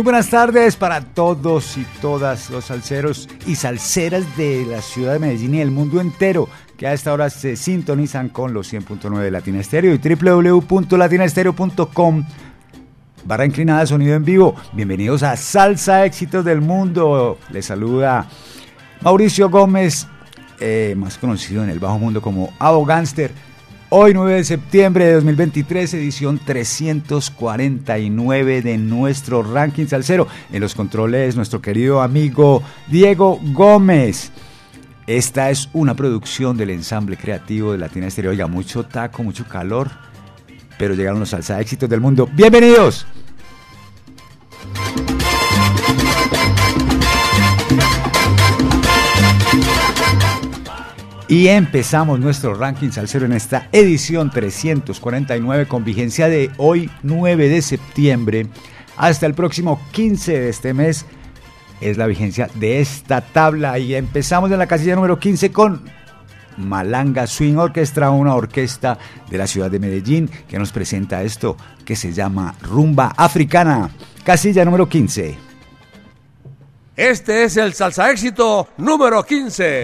[0.00, 5.18] Muy buenas tardes para todos y todas los salseros y salseras de la ciudad de
[5.18, 9.30] Medellín y el mundo entero que a esta hora se sintonizan con los 100.9 de
[9.30, 12.24] Latina Estéreo y www.latinaestereo.com
[13.26, 14.54] barra inclinada sonido en vivo.
[14.72, 17.36] Bienvenidos a Salsa Éxitos del Mundo.
[17.50, 18.26] Les saluda
[19.02, 20.06] Mauricio Gómez,
[20.60, 22.86] eh, más conocido en el bajo mundo como Abo
[23.92, 30.28] Hoy 9 de septiembre de 2023, edición 349 de nuestro ranking salsero.
[30.52, 34.30] En los controles, nuestro querido amigo Diego Gómez.
[35.08, 38.30] Esta es una producción del ensamble creativo de Latina Estéreo.
[38.30, 39.90] Oiga, mucho taco, mucho calor,
[40.78, 42.28] pero llegaron los salsa éxitos del mundo.
[42.32, 43.08] ¡Bienvenidos!
[51.30, 57.62] Y empezamos nuestro ranking salsero en esta edición 349 con vigencia de hoy 9 de
[57.62, 58.48] septiembre
[58.96, 61.06] hasta el próximo 15 de este mes.
[61.80, 65.82] Es la vigencia de esta tabla y empezamos en la casilla número 15 con
[66.56, 68.98] Malanga Swing Orchestra, una orquesta
[69.30, 73.88] de la ciudad de Medellín que nos presenta esto que se llama Rumba Africana.
[74.24, 75.49] Casilla número 15.
[77.00, 79.80] Este es el salsa éxito número 15.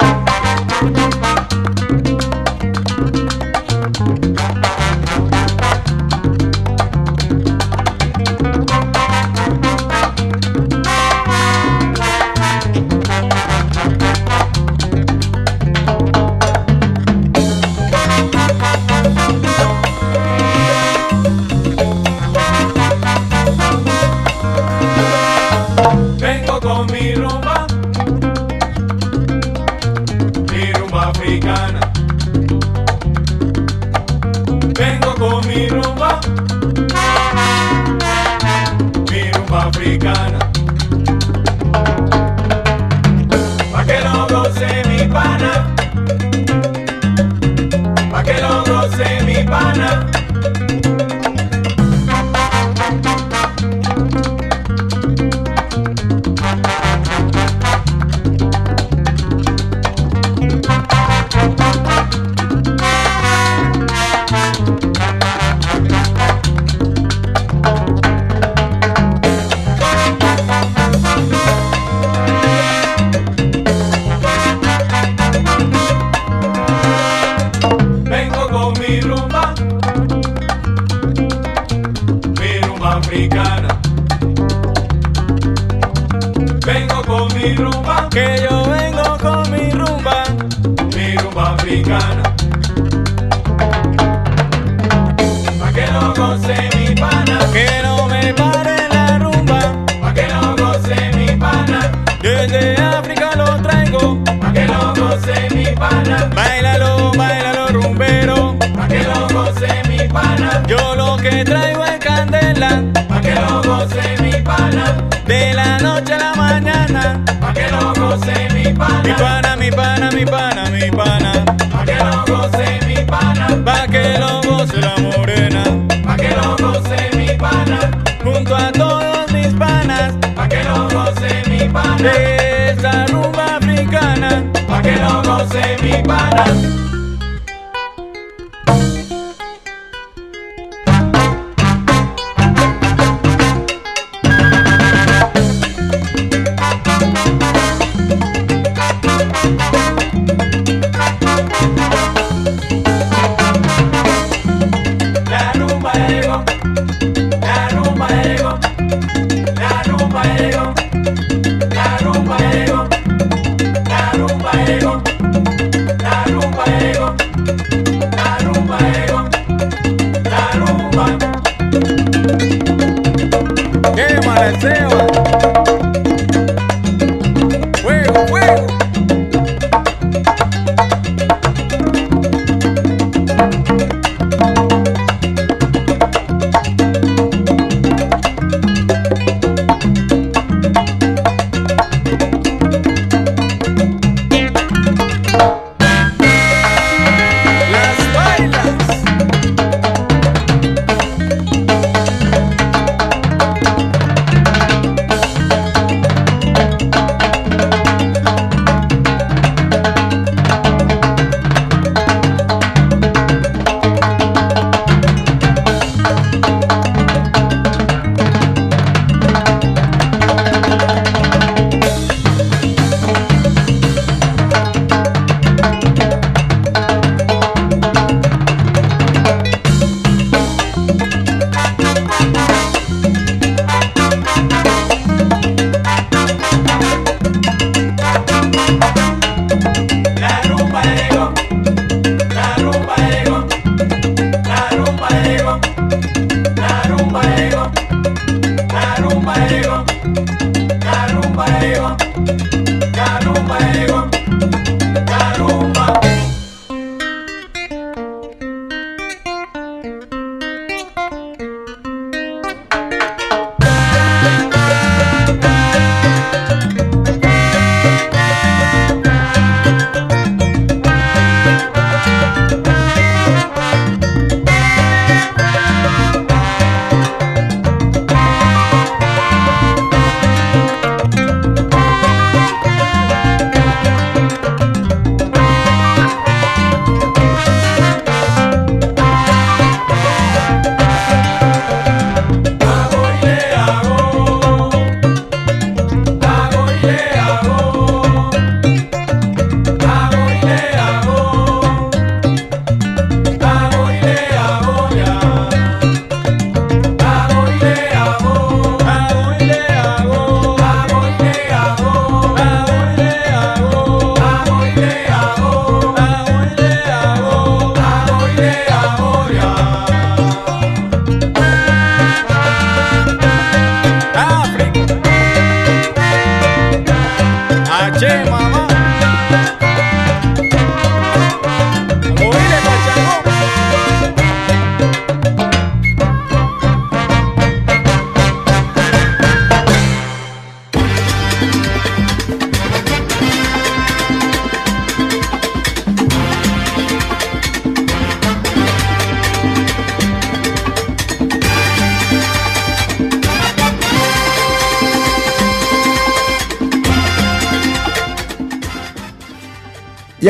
[132.82, 133.56] La rumba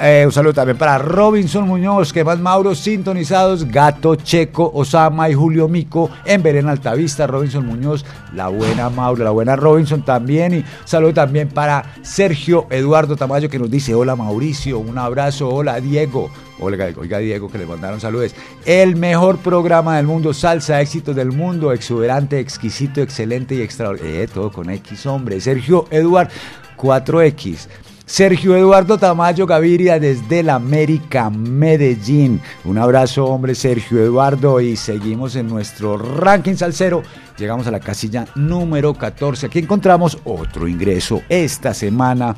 [0.00, 5.34] eh, un saludo también para Robinson Muñoz, que más Mauro sintonizados, Gato, Checo, Osama y
[5.34, 7.26] Julio Mico en Belén Altavista.
[7.26, 10.54] Robinson Muñoz, la buena Mauro, la buena Robinson también.
[10.54, 15.48] Y saludo también para Sergio Eduardo Tamayo que nos dice: Hola Mauricio, un abrazo.
[15.48, 16.30] Hola Diego.
[16.58, 18.34] Oiga, oiga Diego, que le mandaron saludos.
[18.64, 24.22] El mejor programa del mundo, salsa, éxitos del mundo, exuberante, exquisito, excelente y extraordinario.
[24.22, 25.40] Eh, todo con X, hombre.
[25.40, 26.32] Sergio Eduardo,
[26.76, 27.68] 4X.
[28.08, 32.40] Sergio Eduardo Tamayo Gaviria desde la América Medellín.
[32.64, 37.02] Un abrazo, hombre, Sergio Eduardo, y seguimos en nuestro ranking salsero.
[37.36, 39.46] Llegamos a la casilla número 14.
[39.46, 42.36] Aquí encontramos otro ingreso esta semana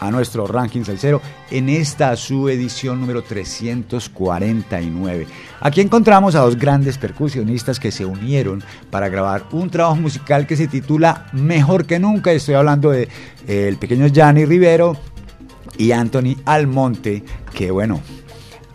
[0.00, 5.26] a nuestro ranking salsero en esta su edición número 349.
[5.60, 10.56] Aquí encontramos a dos grandes percusionistas que se unieron para grabar un trabajo musical que
[10.56, 12.32] se titula Mejor que nunca.
[12.32, 13.08] Estoy hablando de
[13.46, 14.96] eh, el pequeño Gianni Rivero
[15.78, 17.22] y Anthony Almonte,
[17.52, 18.00] que bueno,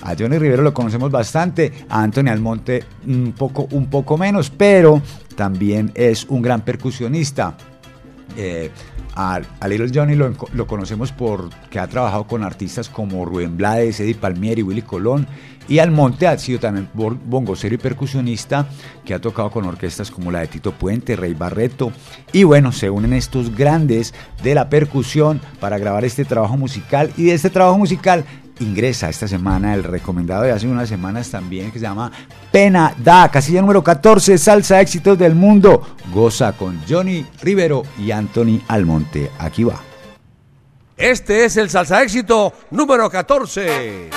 [0.01, 5.01] a Johnny Rivero lo conocemos bastante, a Anthony Almonte un poco, un poco menos, pero
[5.35, 7.55] también es un gran percusionista.
[8.37, 8.71] Eh,
[9.15, 14.63] a, Little Johnny lo, conocemos porque ha trabajado con artistas como Rubén Blades, Eddie Palmieri,
[14.63, 15.27] Willy Colón.
[15.67, 18.67] Y Almonte ha sido también bongocero y percusionista
[19.05, 21.91] que ha tocado con orquestas como la de Tito Puente, Rey Barreto.
[22.33, 24.13] Y bueno, se unen estos grandes
[24.43, 27.11] de la percusión para grabar este trabajo musical.
[27.15, 28.25] Y de este trabajo musical
[28.61, 32.11] ingresa esta semana el recomendado de hace unas semanas también que se llama
[32.51, 35.95] Pena Da, casilla número 14, Salsa Éxitos del Mundo.
[36.13, 39.31] Goza con Johnny Rivero y Anthony Almonte.
[39.39, 39.81] Aquí va.
[40.95, 44.09] Este es el Salsa Éxito número 14.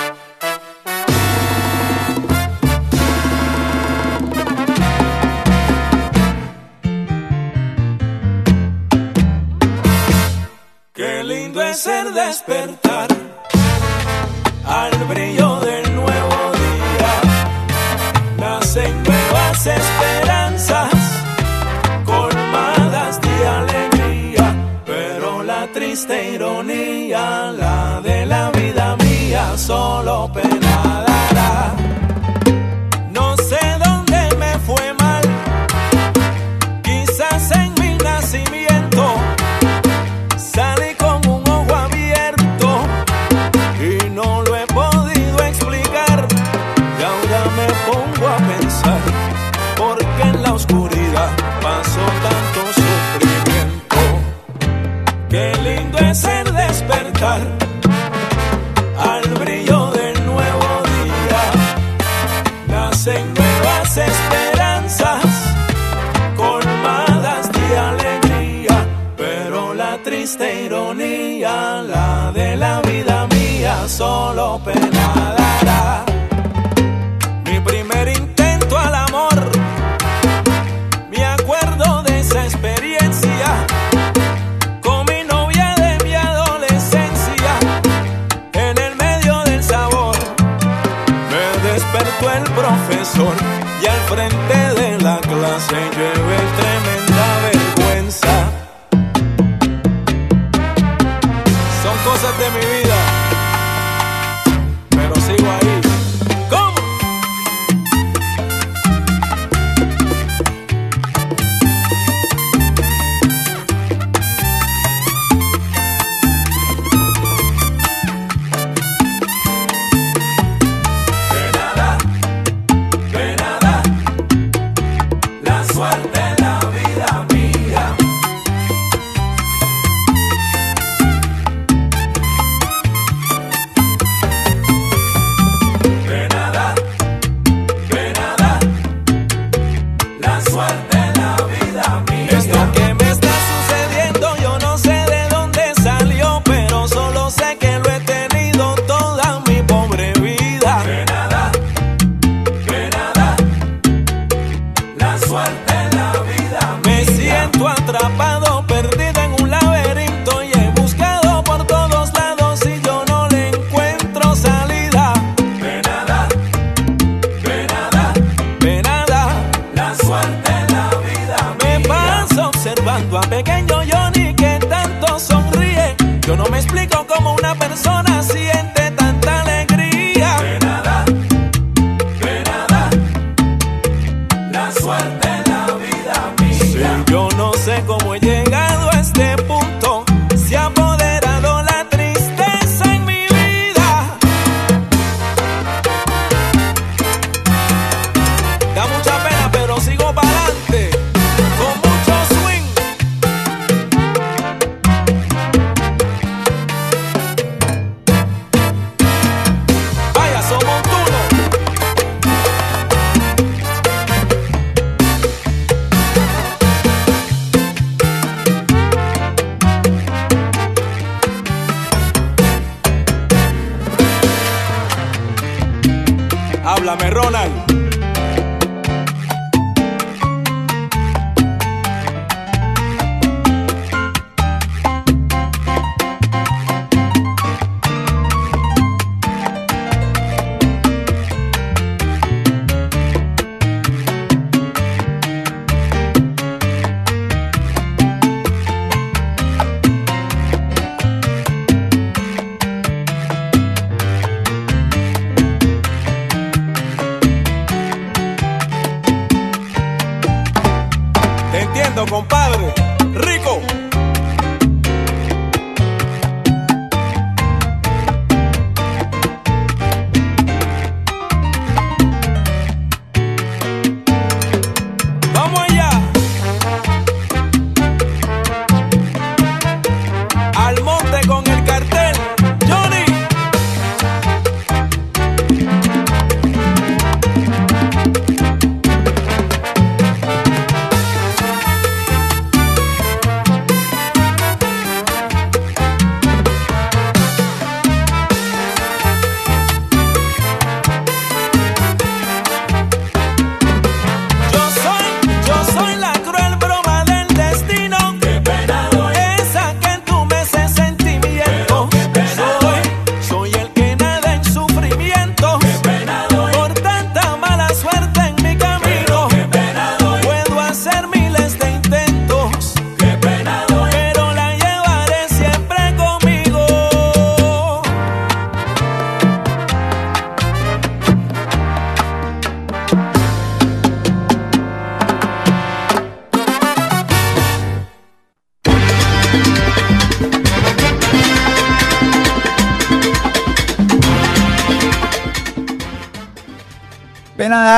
[10.93, 13.24] Qué lindo es el despertar
[14.67, 17.13] al brillo del nuevo día.
[18.37, 20.93] Nacen nuevas esperanzas,
[22.05, 24.55] colmadas de alegría,
[24.85, 27.84] pero la triste ironía, la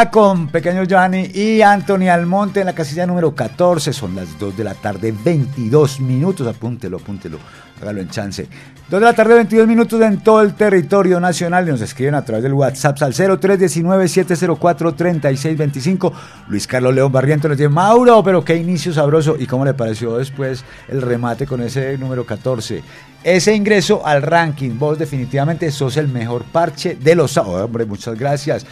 [0.06, 3.92] Con Pequeño Gianni y Anthony Almonte en la casilla número 14.
[3.92, 6.46] Son las 2 de la tarde, 22 minutos.
[6.46, 7.40] Apúntelo, apúntelo.
[7.82, 8.48] Hágalo en chance.
[8.90, 11.66] 2 de la tarde, 22 minutos en todo el territorio nacional.
[11.66, 16.14] Nos escriben a través del WhatsApp al 0319-704-3625.
[16.48, 19.36] Luis Carlos León Barriento nos dice: Mauro, pero qué inicio sabroso.
[19.40, 22.84] ¿Y cómo le pareció después el remate con ese número 14?
[23.24, 24.78] Ese ingreso al ranking.
[24.78, 27.64] Vos definitivamente sos el mejor parche de los sábados.
[27.64, 28.64] hombre, muchas gracias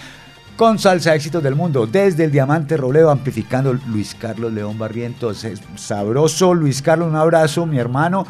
[0.56, 5.46] con salsa éxitos del mundo desde el diamante roleo amplificando Luis Carlos León Barrientos.
[5.76, 8.26] Sabroso Luis Carlos un abrazo mi hermano.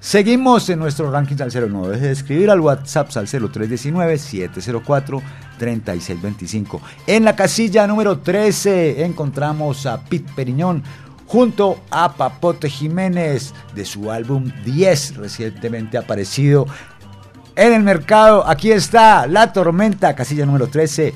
[0.00, 5.22] Seguimos en nuestro ranking salsero no deje de escribir al whatsapp salsero 319 704
[5.58, 10.84] 3625 en la casilla número 13 encontramos a Pete Periñón
[11.26, 16.66] junto a Papote Jiménez de su álbum 10 recientemente aparecido
[17.58, 18.48] en el mercado.
[18.48, 21.12] Aquí está La Tormenta, casilla número 13,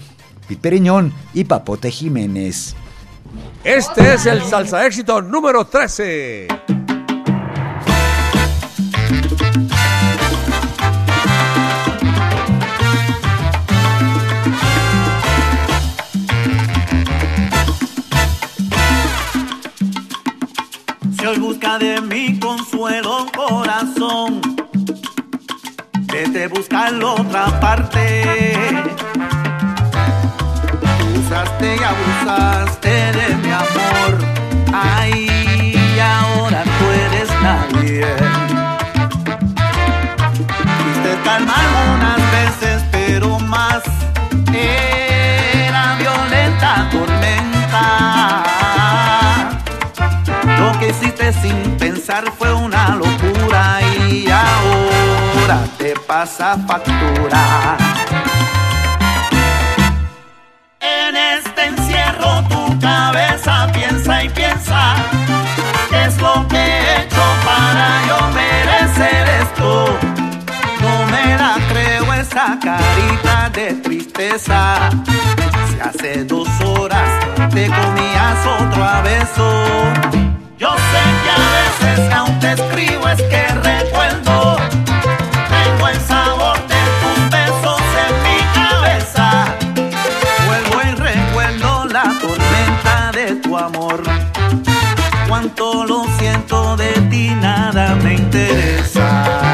[0.47, 2.75] Piperiñón y Papote Jiménez.
[3.65, 6.49] Este es el salsa éxito número 13.
[21.19, 24.41] Si hoy busca de mi consuelo corazón,
[26.13, 29.12] vete a buscarlo otra parte.
[31.33, 34.19] Usaste y abusaste de mi amor,
[34.75, 38.07] ay, ahora tú eres nadie.
[40.77, 43.83] Fuiste calma algunas veces, pero más
[44.53, 48.43] era violenta tormenta.
[50.59, 57.79] Lo que hiciste sin pensar fue una locura y ahora te pasa factura.
[63.03, 64.95] cabeza piensa y piensa,
[65.91, 69.99] ¿qué es lo que he hecho para yo merecer esto?
[70.83, 74.91] No me la creo esa carita de tristeza,
[75.69, 77.11] si hace dos horas
[77.55, 79.49] te comías otro abeso.
[80.59, 84.57] Yo sé que a veces aún te escribo es que recuerdo
[95.59, 99.52] Lo siento de ti, nada me interesa.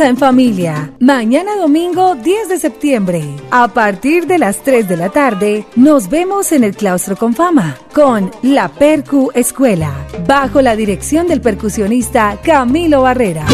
[0.00, 0.92] En familia.
[0.98, 3.22] Mañana domingo 10 de septiembre.
[3.50, 7.76] A partir de las 3 de la tarde, nos vemos en el Claustro con Fama
[7.92, 9.92] con la Percu Escuela,
[10.26, 13.44] bajo la dirección del percusionista Camilo Barrera.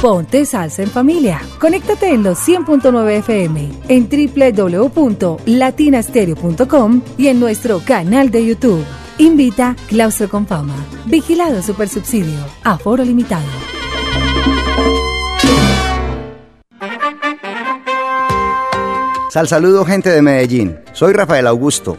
[0.00, 1.40] Ponte salsa en familia.
[1.60, 8.84] Conéctate en los 100.9 FM, en www.latinastereo.com y en nuestro canal de YouTube.
[9.22, 10.74] Invita Claustro con Fama.
[11.06, 12.44] Vigilado Super Subsidio.
[12.64, 13.46] Aforo limitado.
[19.30, 20.76] Sal saludo gente de Medellín.
[20.92, 21.98] Soy Rafael Augusto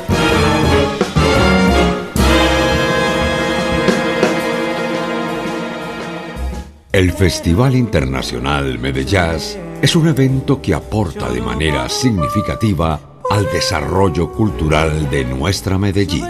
[6.91, 9.39] El Festival Internacional Medellín
[9.81, 12.99] es un evento que aporta de manera significativa
[13.29, 16.25] al desarrollo cultural de nuestra Medellín.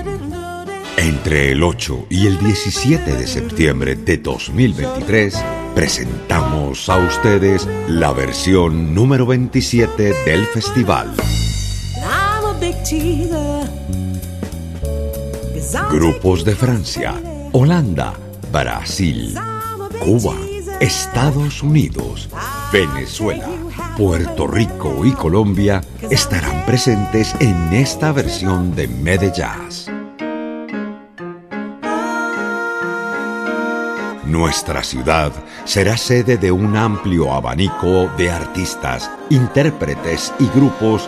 [0.98, 5.44] Entre el 8 y el 17 de septiembre de 2023
[5.74, 11.12] presentamos a ustedes la versión número 27 del festival.
[15.90, 17.16] Grupos de Francia
[17.52, 18.14] Holanda,
[18.52, 19.36] Brasil,
[20.00, 20.36] Cuba,
[20.82, 22.28] Estados Unidos,
[22.74, 23.48] Venezuela,
[23.96, 29.70] Puerto Rico y Colombia estarán presentes en esta versión de Medellín.
[34.26, 35.32] Nuestra ciudad
[35.66, 41.08] será sede de un amplio abanico de artistas, intérpretes y grupos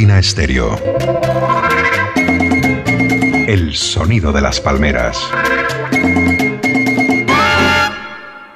[0.00, 0.78] Latina Estéreo.
[3.46, 5.18] El sonido de las palmeras.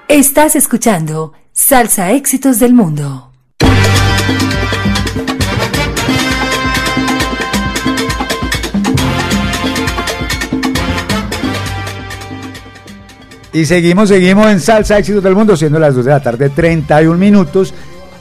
[0.09, 3.31] Estás escuchando Salsa Éxitos del Mundo.
[13.53, 17.19] Y seguimos, seguimos en Salsa Éxitos del Mundo, siendo las 2 de la tarde, 31
[17.19, 17.75] minutos.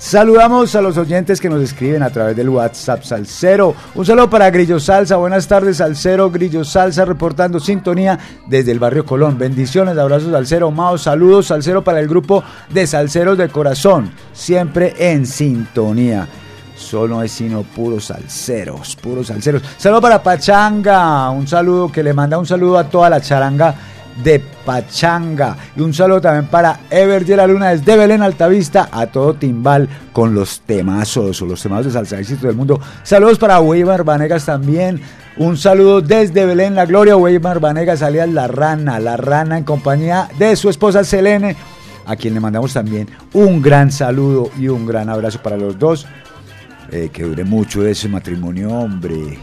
[0.03, 3.73] Saludamos a los oyentes que nos escriben a través del WhatsApp Salcero.
[3.95, 5.15] Un saludo para Grillo Salsa.
[5.15, 6.29] Buenas tardes, Salcero.
[6.29, 9.37] Grillo Salsa reportando sintonía desde el barrio Colón.
[9.37, 10.71] Bendiciones, abrazos, Salcero.
[10.71, 14.11] Mao, saludos, Salcero para el grupo de Salceros de Corazón.
[14.33, 16.27] Siempre en sintonía.
[16.75, 19.63] Solo es sino puros salseros, puros salseros.
[19.77, 21.29] Saludo para Pachanga.
[21.29, 23.73] Un saludo que le manda un saludo a toda la charanga
[24.23, 25.57] de Pachanga.
[25.75, 30.33] Y un saludo también para Ever la Luna desde Belén Altavista a todo timbal con
[30.33, 32.79] los temazos o los temazos de salsa éxito del mundo.
[33.03, 35.01] Saludos para Weimar Vanegas también.
[35.37, 37.17] Un saludo desde Belén La Gloria.
[37.17, 38.99] Weimar Vanegas alias La Rana.
[38.99, 41.55] La Rana en compañía de su esposa Selene.
[42.05, 46.05] A quien le mandamos también un gran saludo y un gran abrazo para los dos.
[46.91, 49.39] Eh, que dure mucho ese matrimonio, hombre.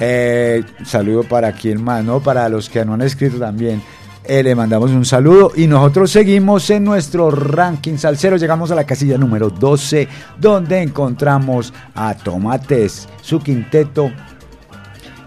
[0.00, 2.20] Eh, saludo para quien más, ¿no?
[2.20, 3.82] Para los que no han escrito también.
[4.24, 8.36] Eh, le mandamos un saludo y nosotros seguimos en nuestro ranking salsero.
[8.36, 10.06] Llegamos a la casilla número 12,
[10.38, 14.12] donde encontramos a Tomates, su quinteto,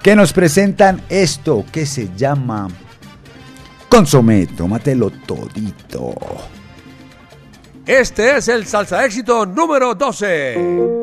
[0.03, 2.67] que nos presentan esto que se llama
[3.89, 6.13] Consomé, tómatelo todito.
[7.85, 11.01] Este es el salsa éxito número 12.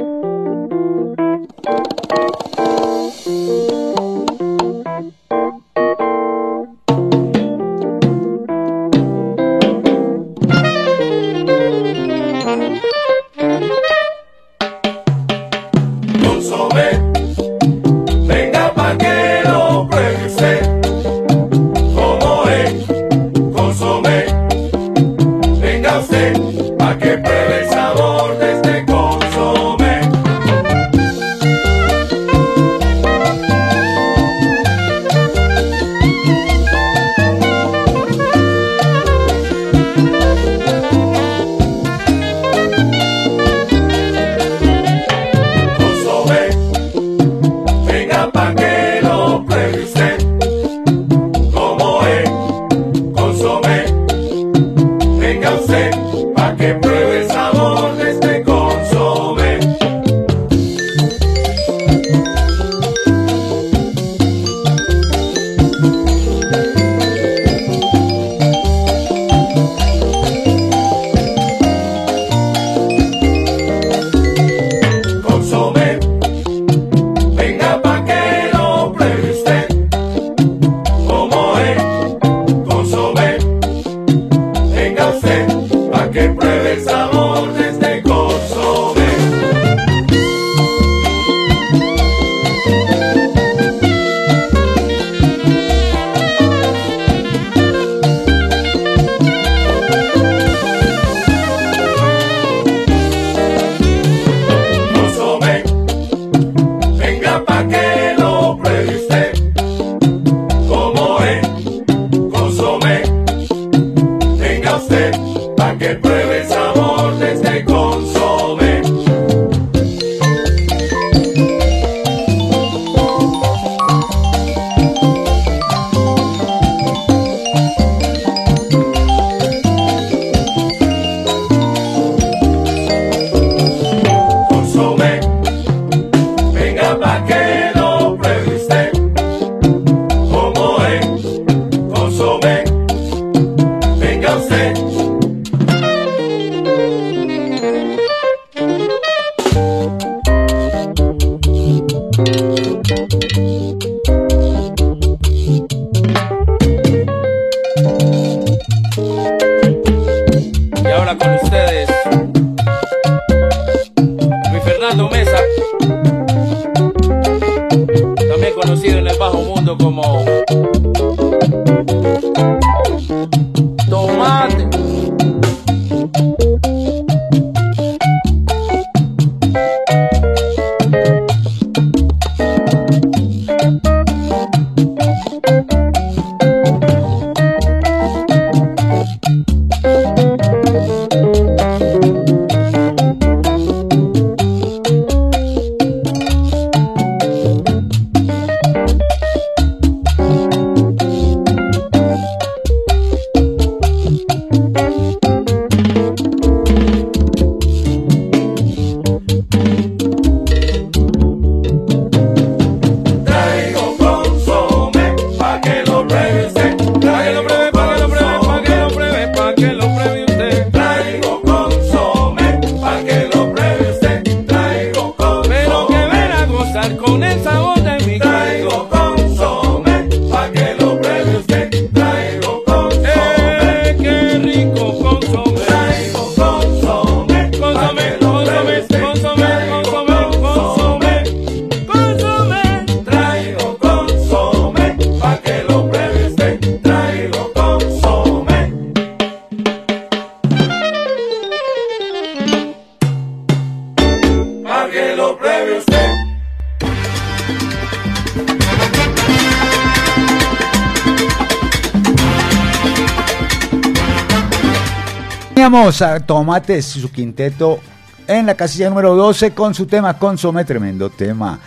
[266.27, 267.81] Tomates su quinteto
[268.29, 271.59] en la casilla número 12 con su tema Consome, tremendo tema.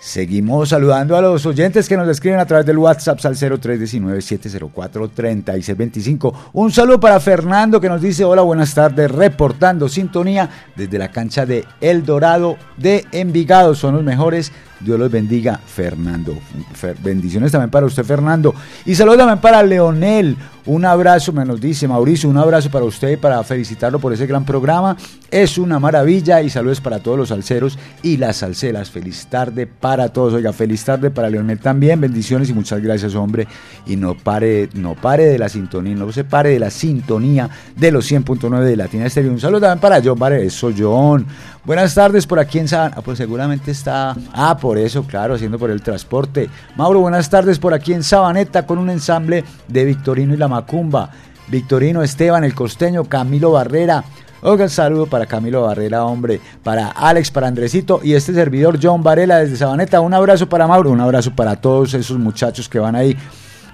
[0.00, 6.32] Seguimos saludando a los oyentes que nos escriben a través del WhatsApp al 0319-704-3625.
[6.54, 11.44] Un saludo para Fernando que nos dice hola, buenas tardes, reportando sintonía desde la cancha
[11.44, 13.74] de El Dorado de Envigado.
[13.74, 14.50] Son los mejores.
[14.80, 16.34] Dios los bendiga, Fernando.
[16.80, 18.54] Fer- bendiciones también para usted, Fernando.
[18.86, 20.36] Y saludos también para Leonel.
[20.68, 24.44] Un abrazo, me nos dice Mauricio, un abrazo para usted para felicitarlo por ese gran
[24.44, 24.98] programa.
[25.30, 28.90] Es una maravilla y saludos para todos los salseros y las salseras.
[28.90, 30.34] Feliz tarde para todos.
[30.34, 32.02] Oiga, feliz tarde para Leonel también.
[32.02, 33.48] Bendiciones y muchas gracias, hombre.
[33.86, 37.90] Y no pare, no pare de la sintonía, no se pare de la sintonía de
[37.90, 39.32] los 100.9 de Latina Estéreo.
[39.32, 41.26] Un saludo también para John Vare, eso John.
[41.64, 42.94] Buenas tardes por aquí en Sabana.
[42.96, 44.16] Ah, pues seguramente está.
[44.32, 46.48] Ah, por eso, claro, haciendo por el transporte.
[46.76, 51.10] Mauro, buenas tardes por aquí en Sabaneta con un ensamble de Victorino y la Macumba.
[51.48, 54.04] Victorino, Esteban, el costeño, Camilo Barrera.
[54.42, 59.38] Oiga, saludo para Camilo Barrera, hombre, para Alex, para Andresito y este servidor John Varela
[59.38, 60.00] desde Sabaneta.
[60.00, 63.16] Un abrazo para Mauro, un abrazo para todos esos muchachos que van ahí,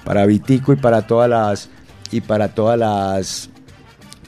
[0.04, 1.68] para Vitico y para todas las
[2.10, 3.50] y para todas las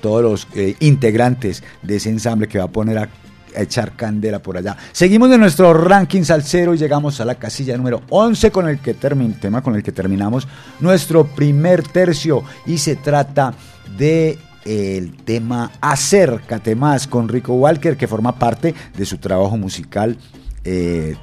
[0.02, 3.08] todos los eh, integrantes de ese ensamble que va a poner a,
[3.56, 4.76] echar candela por allá.
[4.92, 8.94] Seguimos de nuestro ranking salsero y llegamos a la casilla número 11 con el que
[8.94, 10.46] termin, tema con el que terminamos
[10.80, 13.54] nuestro primer tercio y se trata
[13.96, 20.16] de el tema Acércate más con Rico Walker que forma parte de su trabajo musical
[20.64, 21.14] eh,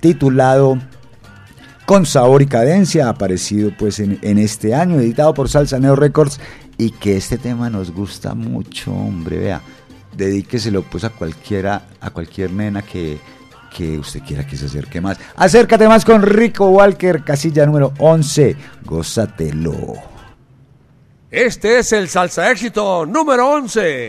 [0.00, 0.78] titulado
[1.86, 6.38] con sabor y cadencia, aparecido pues en, en este año, editado por Salsa Neo Records,
[6.78, 9.60] y que este tema nos gusta mucho, hombre, vea,
[10.12, 13.18] dedíqueselo pues a cualquiera, a cualquier nena que,
[13.74, 15.18] que usted quiera que se acerque más.
[15.36, 19.94] Acércate más con Rico Walker, casilla número 11, gózatelo.
[21.30, 24.08] Este es el salsa éxito número 11.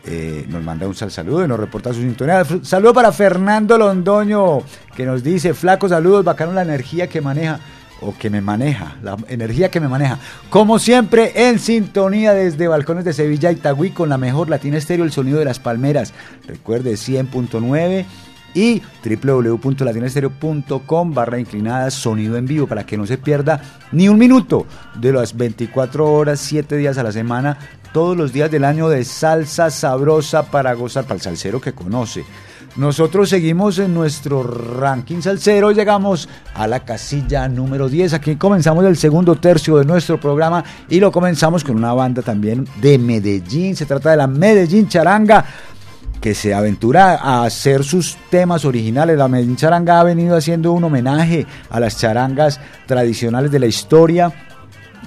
[0.07, 2.45] eh, nos manda un sal saludo y nos reporta su sintonía.
[2.63, 4.61] Saludo para Fernando Londoño,
[4.95, 7.59] que nos dice, flaco saludos, bacano la energía que maneja,
[8.01, 10.19] o que me maneja, la energía que me maneja.
[10.49, 15.13] Como siempre, en sintonía desde Balcones de Sevilla, Itagüí, con la mejor Latina Estéreo, el
[15.13, 16.15] sonido de las palmeras.
[16.47, 18.05] Recuerde, 100.9
[18.57, 23.61] y www.latinastereo.com barra inclinada sonido en vivo para que no se pierda
[23.93, 27.59] ni un minuto de las 24 horas, 7 días a la semana,
[27.97, 32.27] todos los días del año de salsa sabrosa para gozar, para el salsero que conoce.
[32.77, 38.13] Nosotros seguimos en nuestro ranking salsero, llegamos a la casilla número 10.
[38.13, 42.69] Aquí comenzamos el segundo tercio de nuestro programa y lo comenzamos con una banda también
[42.83, 43.75] de Medellín.
[43.75, 45.43] Se trata de la Medellín Charanga
[46.21, 49.17] que se aventura a hacer sus temas originales.
[49.17, 54.35] La Medellín Charanga ha venido haciendo un homenaje a las charangas tradicionales de la historia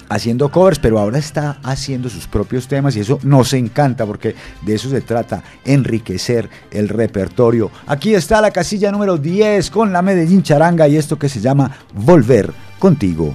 [0.10, 4.76] haciendo covers, pero ahora está haciendo sus propios temas y eso nos encanta porque de
[4.76, 7.72] eso se trata, enriquecer el repertorio.
[7.88, 11.72] Aquí está la casilla número 10 con la Medellín Charanga y esto que se llama
[11.94, 13.34] Volver contigo.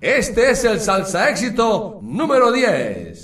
[0.00, 3.23] Este es el salsa éxito número 10.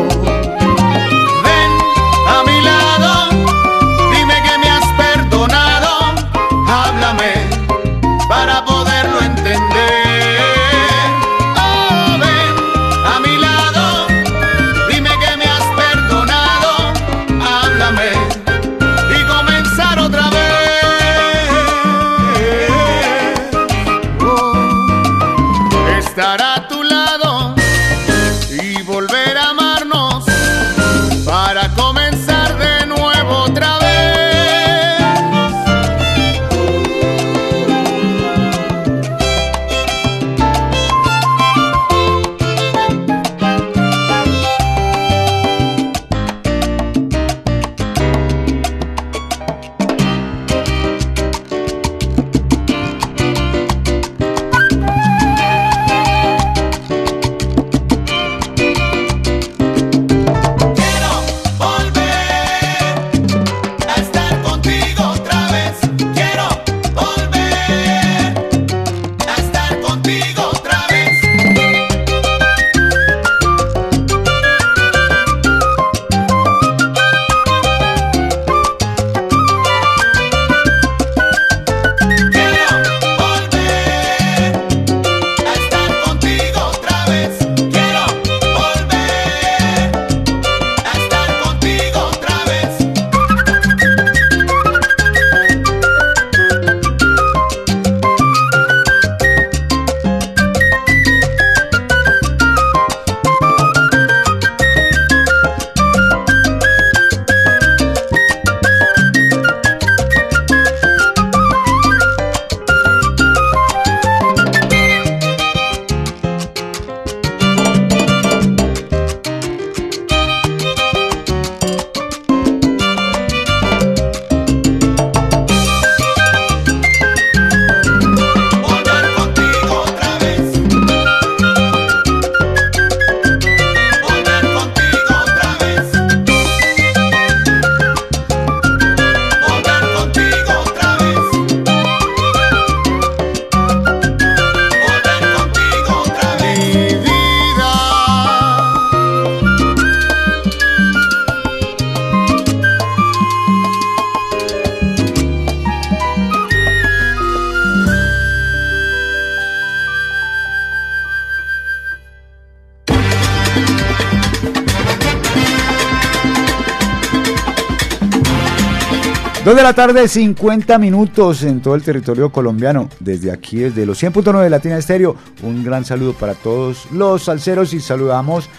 [169.61, 172.89] De la tarde, 50 minutos en todo el territorio colombiano.
[172.99, 177.71] Desde aquí, desde los 100.9 de Latina Estéreo, un gran saludo para todos los salseros
[177.75, 178.49] y saludamos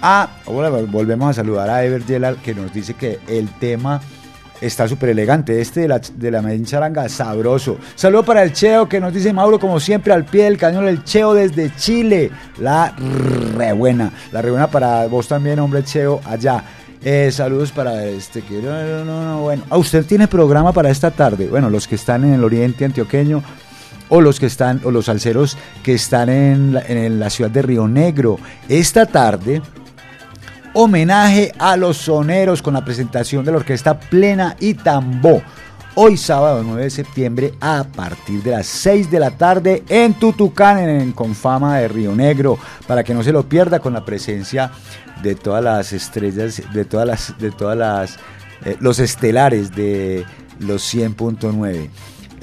[0.00, 4.00] ahora volvemos a saludar a Ever Yelal que nos dice que el tema
[4.60, 5.60] está súper elegante.
[5.60, 7.78] Este de la, de la Medellín Charanga, sabroso.
[7.94, 11.04] Saludo para el Cheo que nos dice Mauro, como siempre, al pie del cañón, el
[11.04, 12.32] Cheo desde Chile.
[12.58, 12.92] La
[13.56, 14.12] re buena.
[14.32, 16.64] La re buena para vos también, hombre Cheo, allá.
[17.02, 19.62] Eh, saludos para este que no, no, no, no, bueno.
[19.70, 21.46] Ah, usted tiene programa para esta tarde.
[21.48, 23.42] Bueno, los que están en el oriente antioqueño
[24.10, 27.62] o los que están o los alceros que están en la, en la ciudad de
[27.62, 28.38] Río Negro.
[28.68, 29.62] Esta tarde
[30.74, 35.42] homenaje a los soneros con la presentación de la orquesta Plena y Tambó.
[35.96, 40.78] Hoy sábado 9 de septiembre a partir de las 6 de la tarde en Tutucán,
[40.78, 44.70] en Confama de Río Negro, para que no se lo pierda con la presencia
[45.22, 48.18] de todas las estrellas, de todas las, de todas las,
[48.64, 50.24] eh, los estelares de
[50.58, 51.90] los 100.9.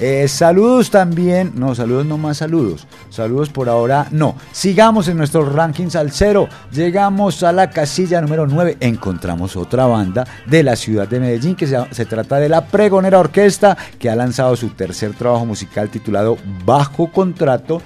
[0.00, 2.86] Eh, saludos también, no, saludos no más saludos.
[3.10, 4.36] Saludos por ahora, no.
[4.52, 6.48] Sigamos en nuestros rankings al cero.
[6.70, 8.76] Llegamos a la casilla número 9.
[8.78, 13.18] Encontramos otra banda de la ciudad de Medellín que se, se trata de la Pregonera
[13.18, 17.82] Orquesta que ha lanzado su tercer trabajo musical titulado Bajo Contrato.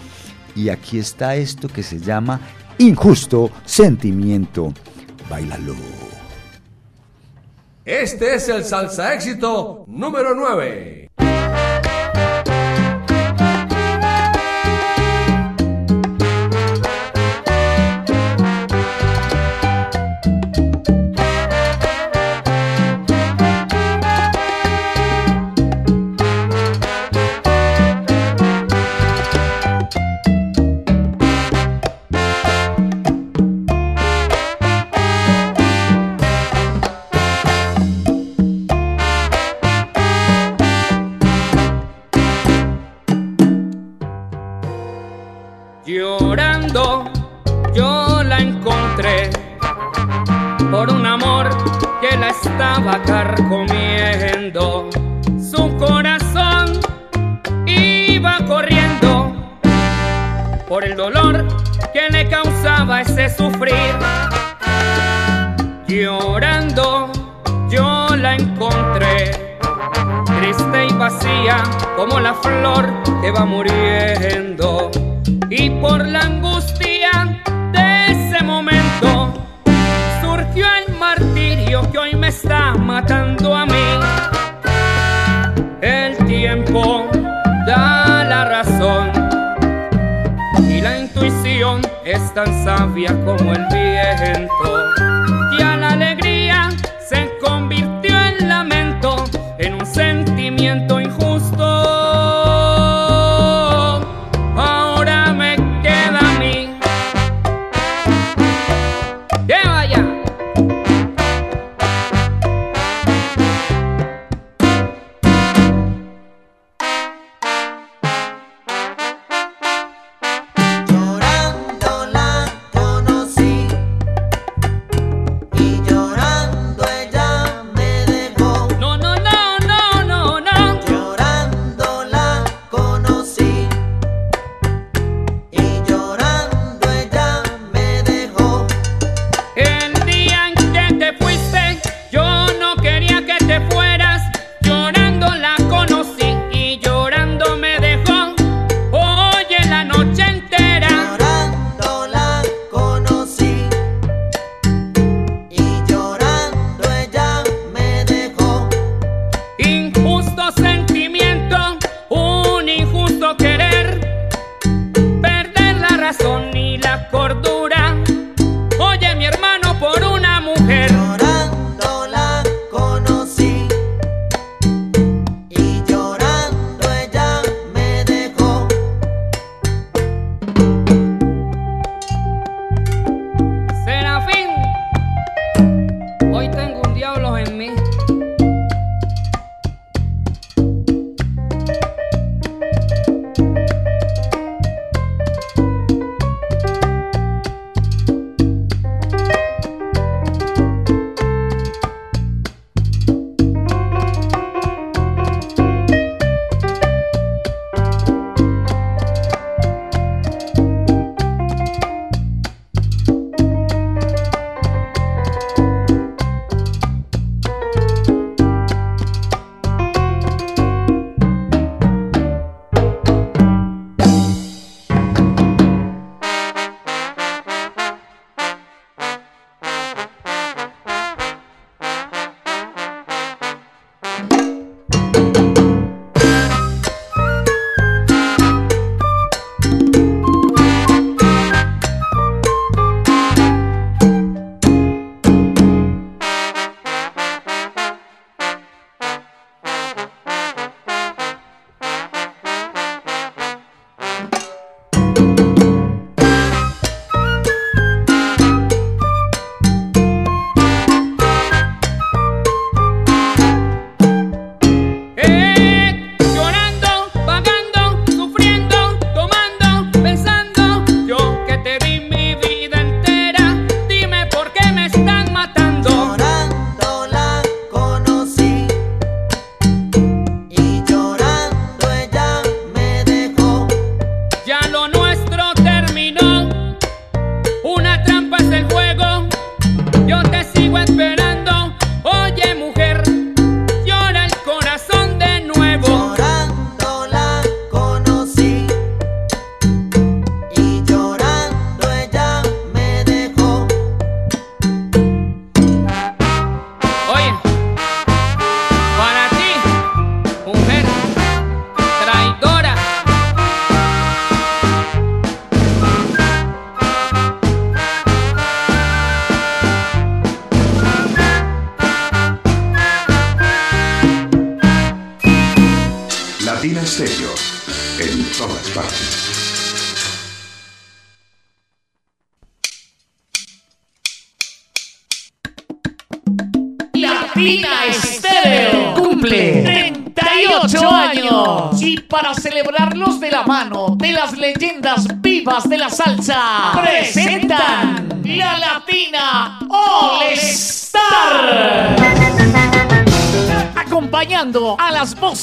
[0.55, 2.40] Y aquí está esto que se llama
[2.83, 4.74] Injusto Sentimiento.
[5.30, 5.76] Bailalo.
[7.85, 11.01] Este es el salsa éxito número 9.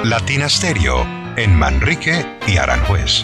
[0.04, 1.06] Latina Stereo
[1.38, 3.24] en Manrique y Aranjuez.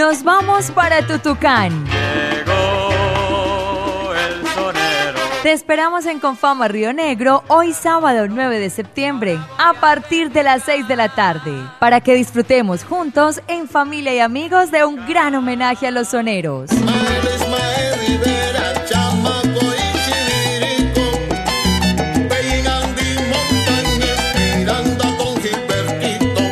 [0.00, 1.84] Nos vamos para Tutucán.
[5.42, 10.62] Te esperamos en Confama Río Negro hoy sábado 9 de septiembre a partir de las
[10.62, 15.34] 6 de la tarde para que disfrutemos juntos en familia y amigos de un gran
[15.34, 16.70] homenaje a los soneros.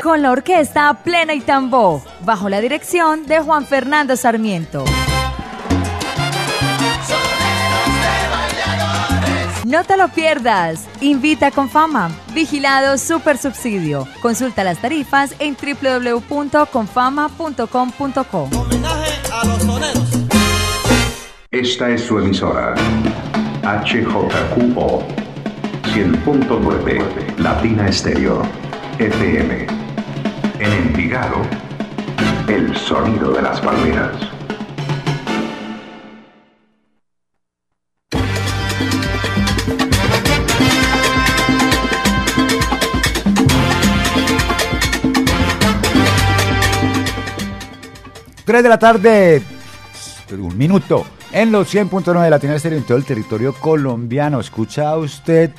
[0.08, 4.86] Con la orquesta Plena y Tambó, bajo la dirección de Juan Fernando Sarmiento.
[9.66, 10.88] No te lo pierdas.
[11.02, 12.10] Invita con fama.
[12.32, 14.08] Vigilado Super Subsidio.
[14.22, 18.48] Consulta las tarifas en www.confama.com.co.
[21.50, 22.74] Esta es su emisora.
[23.62, 25.02] HJQO
[25.82, 28.40] 100.9 Latina Estéreo
[28.98, 29.77] FM.
[30.60, 31.42] En Envigado,
[32.48, 34.16] el sonido de las palmeras.
[48.44, 49.42] Tres de la tarde,
[50.32, 54.40] un minuto, en los 100.9 de Latina Estéreo en todo el territorio colombiano.
[54.40, 55.52] Escucha usted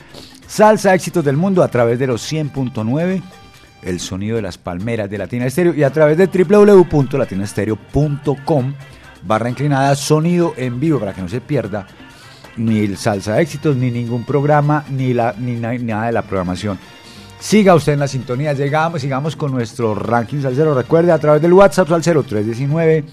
[0.45, 3.21] Salsa Éxitos del Mundo a través de los 100.9,
[3.83, 8.73] el sonido de las palmeras de Latina Estéreo y a través de www.latinaestereo.com
[9.23, 11.87] barra inclinada sonido en vivo para que no se pierda
[12.57, 16.77] ni el Salsa Éxitos, ni ningún programa, ni, la, ni na- nada de la programación.
[17.39, 20.73] Siga usted en la sintonía, llegamos, sigamos con nuestro ranking salsero.
[20.75, 23.05] Recuerde a través del WhatsApp salsero 319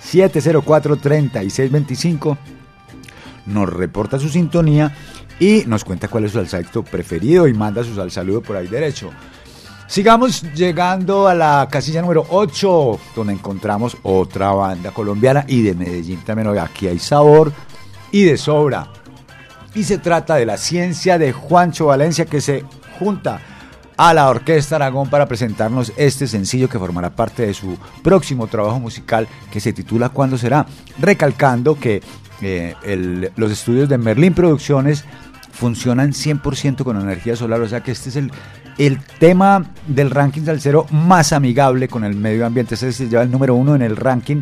[0.00, 2.38] 704 3625
[3.46, 4.94] nos reporta su sintonía
[5.40, 8.68] y nos cuenta cuál es su salsa preferido y manda su sal saludo por ahí
[8.68, 9.10] derecho.
[9.90, 16.20] Sigamos llegando a la casilla número 8, donde encontramos otra banda colombiana y de Medellín
[16.20, 16.56] también.
[16.60, 17.52] Aquí hay sabor
[18.12, 18.86] y de sobra.
[19.74, 22.64] y se trata de la ciencia de Juancho Valencia que se
[23.00, 23.40] junta
[23.96, 28.78] a la Orquesta Aragón para presentarnos este sencillo que formará parte de su próximo trabajo
[28.78, 30.66] musical que se titula ¿Cuándo será?
[31.00, 32.00] Recalcando que
[32.42, 35.04] eh, los estudios de Merlin Producciones
[35.60, 38.32] funcionan 100% con energía solar, o sea que este es el,
[38.78, 43.30] el tema del ranking salsero más amigable con el medio ambiente, este se lleva el
[43.30, 44.40] número uno en el ranking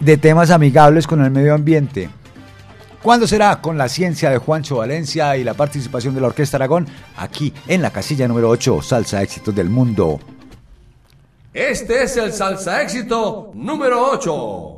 [0.00, 2.10] de temas amigables con el medio ambiente.
[3.02, 3.60] ¿Cuándo será?
[3.62, 6.86] Con la ciencia de Juancho Valencia y la participación de la Orquesta Aragón
[7.16, 10.20] aquí en la casilla número 8, Salsa Éxitos del Mundo.
[11.54, 14.73] Este es el salsa éxito número 8.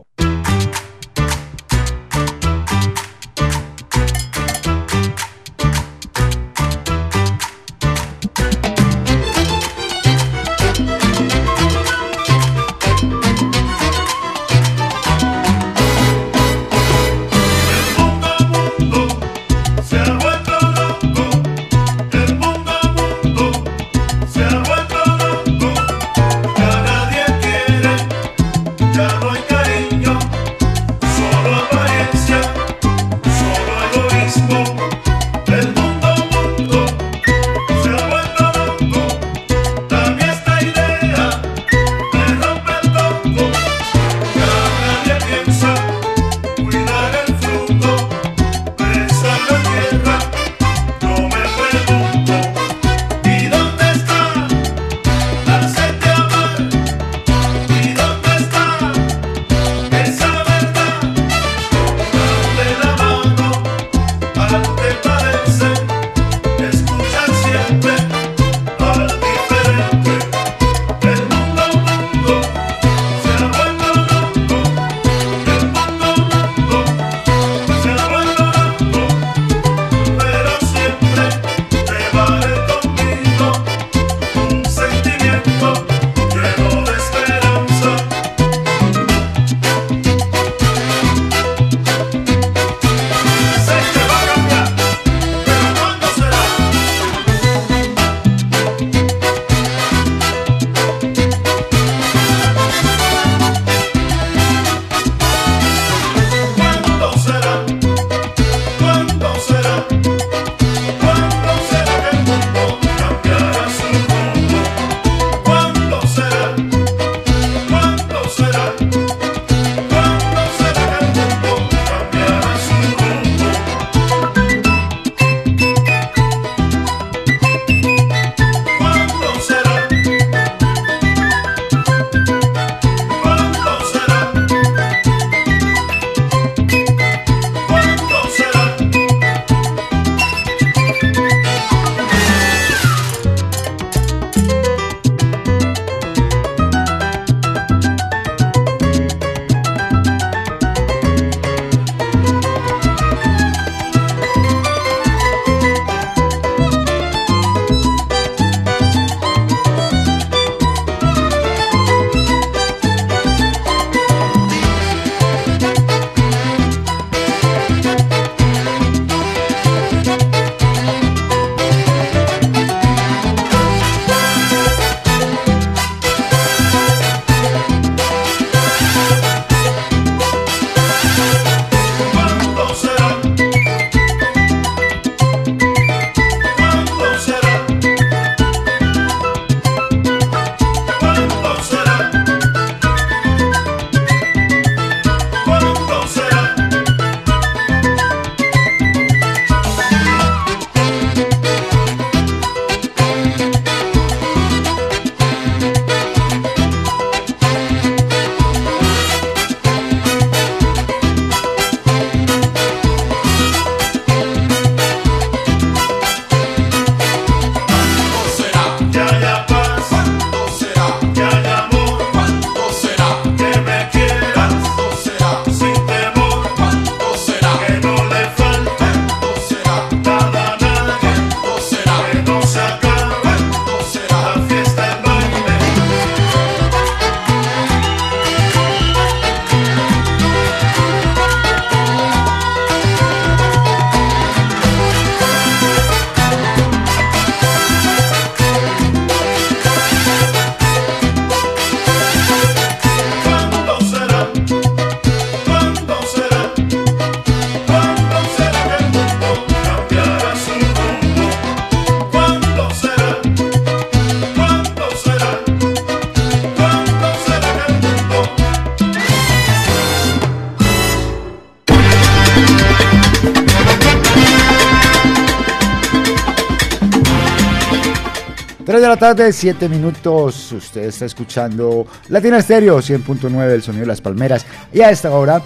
[279.14, 280.50] Tarde, 7 minutos.
[280.50, 284.44] Usted está escuchando Latina Estéreo 100.9, el sonido de las palmeras.
[284.72, 285.40] Y a esta hora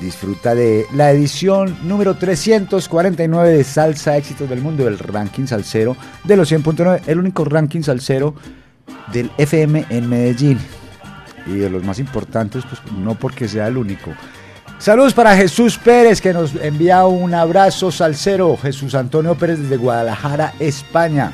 [0.00, 6.36] disfruta de la edición número 349 de Salsa Éxitos del Mundo, del ranking salsero de
[6.36, 8.36] los 100.9, el único ranking salsero
[9.12, 10.60] del FM en Medellín.
[11.46, 14.12] Y de los más importantes, pues no porque sea el único.
[14.78, 18.56] Saludos para Jesús Pérez que nos envía un abrazo salsero.
[18.56, 21.32] Jesús Antonio Pérez desde Guadalajara, España.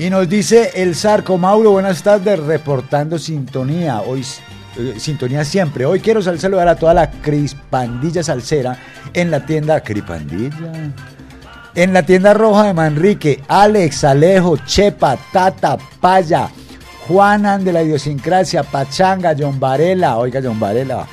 [0.00, 4.00] Y nos dice el Zarco Mauro, buenas tardes, reportando sintonía.
[4.00, 4.24] Hoy
[4.78, 5.84] eh, sintonía siempre.
[5.84, 8.78] Hoy quiero sal- saludar a toda la crispandilla salsera
[9.12, 10.72] en la tienda Cripandilla.
[11.74, 16.48] En la tienda roja de Manrique, Alex, Alejo, Chepa, Tata, Paya,
[17.06, 21.06] Juanan de la idiosincrasia, Pachanga, John Varela, oiga John Varela,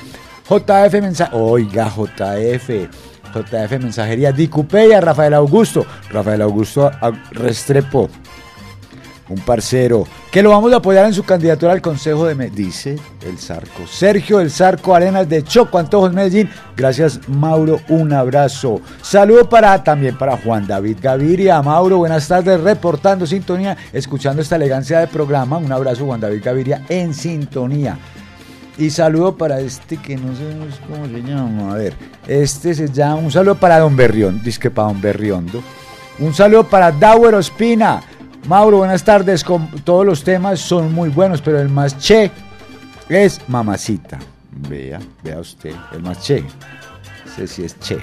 [0.48, 2.68] JF Mensaje, oiga JF,
[3.34, 8.08] JF Mensajería, Dicupeya, Rafael Augusto, Rafael Augusto ah, Restrepo,
[9.28, 12.96] un parcero, que lo vamos a apoyar en su candidatura al Consejo de Medellín, dice
[13.26, 13.86] el Zarco.
[13.86, 16.48] Sergio el Zarco Arenas de Choco, Antojos Medellín.
[16.76, 18.80] Gracias, Mauro, un abrazo.
[19.02, 21.60] Saludo para también para Juan David Gaviria.
[21.62, 25.58] Mauro, buenas tardes, reportando sintonía, escuchando esta elegancia de programa.
[25.58, 27.98] Un abrazo, Juan David Gaviria, en sintonía.
[28.78, 30.44] Y saludo para este que no sé
[30.88, 31.72] cómo se llama.
[31.72, 31.94] A ver,
[32.28, 33.16] este se llama.
[33.16, 35.62] Un saludo para Don Berrión, dice para Don Berriondo.
[36.20, 38.00] Un saludo para Dauer Ospina.
[38.48, 39.44] Mauro, buenas tardes.
[39.44, 42.30] Con todos los temas son muy buenos, pero el más che
[43.10, 44.18] es mamacita.
[44.50, 46.42] Vea, vea usted, el más che.
[47.36, 47.98] Sé si es che.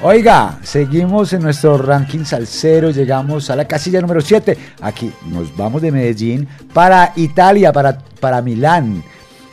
[0.00, 4.56] Oiga, seguimos en nuestro ranking salsero, llegamos a la casilla número 7.
[4.80, 9.04] Aquí nos vamos de Medellín para Italia, para, para Milán,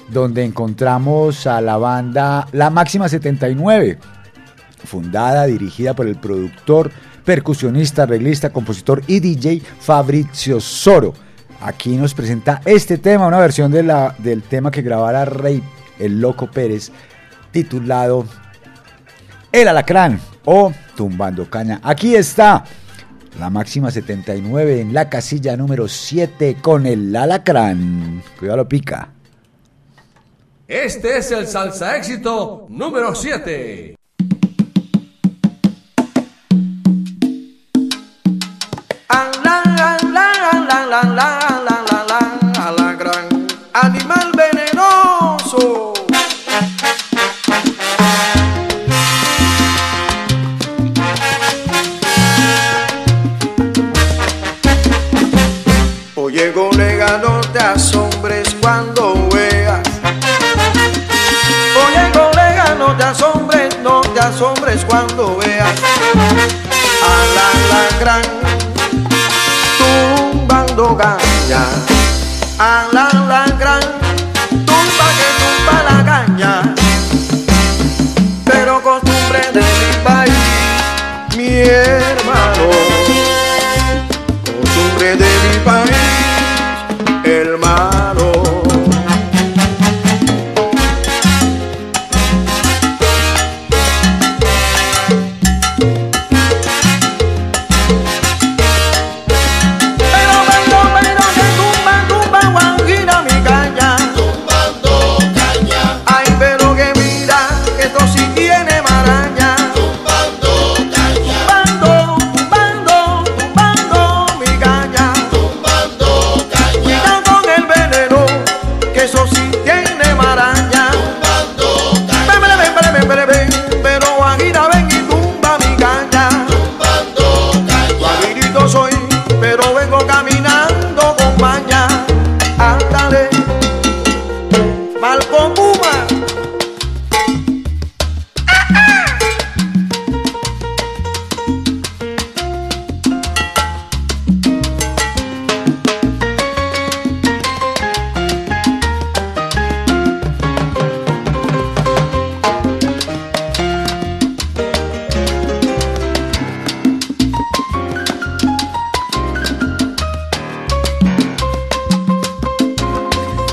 [0.07, 3.99] donde encontramos a la banda La Máxima 79,
[4.86, 6.89] fundada, dirigida por el productor,
[7.24, 11.13] percusionista, arreglista, compositor y DJ Fabrizio Soro.
[11.61, 15.61] Aquí nos presenta este tema, una versión de la, del tema que grabara Rey
[15.99, 16.91] el Loco Pérez,
[17.51, 18.26] titulado
[19.51, 21.80] El Alacrán o Tumbando Caña.
[21.84, 22.63] Aquí está
[23.39, 28.24] la máxima 79 en la casilla número 7 con el Alacrán.
[28.39, 29.09] Cuidado, pica.
[30.67, 34.01] Este es el salsa éxito número 7.
[64.41, 65.80] Asombres cuando veas.
[67.03, 68.41] A la, la gran
[70.98, 71.64] caña.
[72.60, 73.82] A la, la gran
[74.66, 76.76] tumba que tumba la caña.
[78.46, 82.01] Pero costumbre de mi país, mi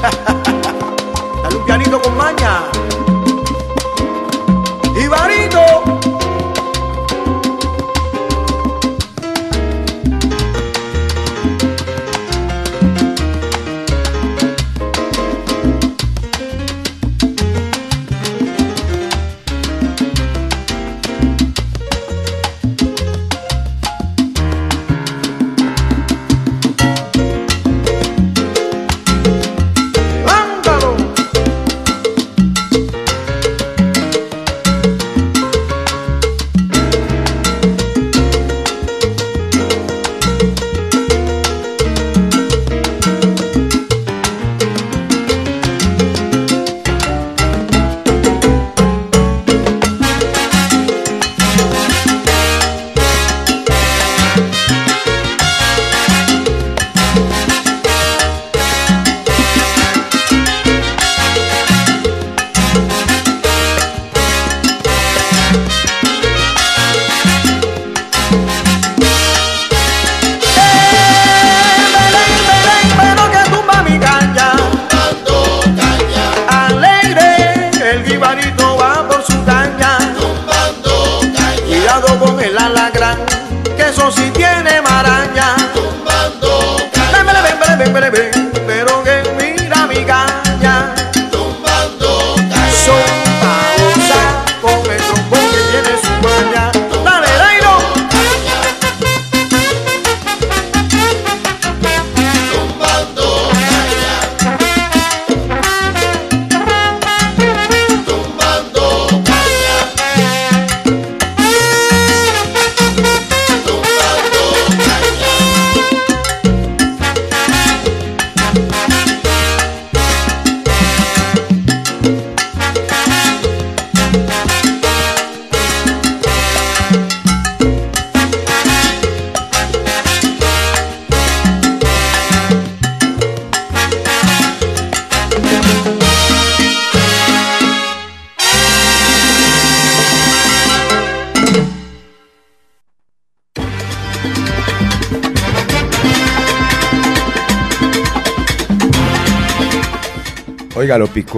[0.00, 2.62] Dale un pianito con maña.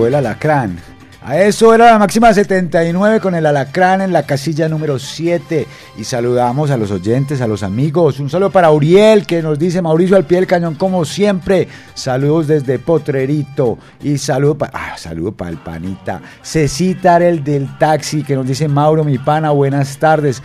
[0.07, 0.79] El alacrán.
[1.23, 5.67] A eso era la máxima 79 con el alacrán en la casilla número 7.
[5.99, 8.21] Y saludamos a los oyentes, a los amigos.
[8.21, 11.69] Un saludo para Uriel que nos dice Mauricio al pie del cañón como siempre.
[11.93, 13.77] Saludos desde Potrerito.
[14.03, 16.23] Y saludo para ah, saludo para el panita.
[16.43, 20.43] Cecitar el del taxi que nos dice Mauro, mi pana, buenas tardes.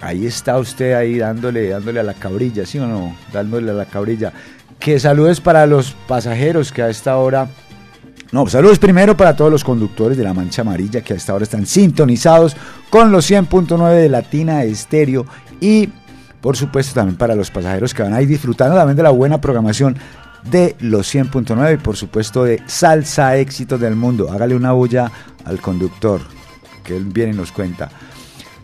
[0.00, 3.14] Ahí está usted ahí dándole, dándole a la cabrilla, ¿sí o no?
[3.30, 4.32] Dándole a la cabrilla.
[4.78, 7.48] Que saludos para los pasajeros que a esta hora
[8.34, 11.66] no, saludos primero para todos los conductores de la Mancha Amarilla que hasta ahora están
[11.66, 12.56] sintonizados
[12.90, 15.24] con los 100.9 de Latina Estéreo
[15.60, 15.88] y
[16.40, 19.96] por supuesto también para los pasajeros que van ahí disfrutando también de la buena programación
[20.50, 24.28] de los 100.9 y por supuesto de Salsa Éxitos del Mundo.
[24.28, 25.12] Hágale una bulla
[25.44, 26.20] al conductor
[26.82, 27.88] que él viene y nos cuenta.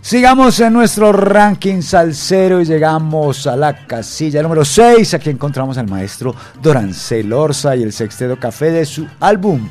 [0.02, 5.14] Sigamos en nuestro ranking salsero y llegamos a la casilla número 6.
[5.14, 9.68] Aquí encontramos al maestro Dorancel Orza y el Sexteto Café de su álbum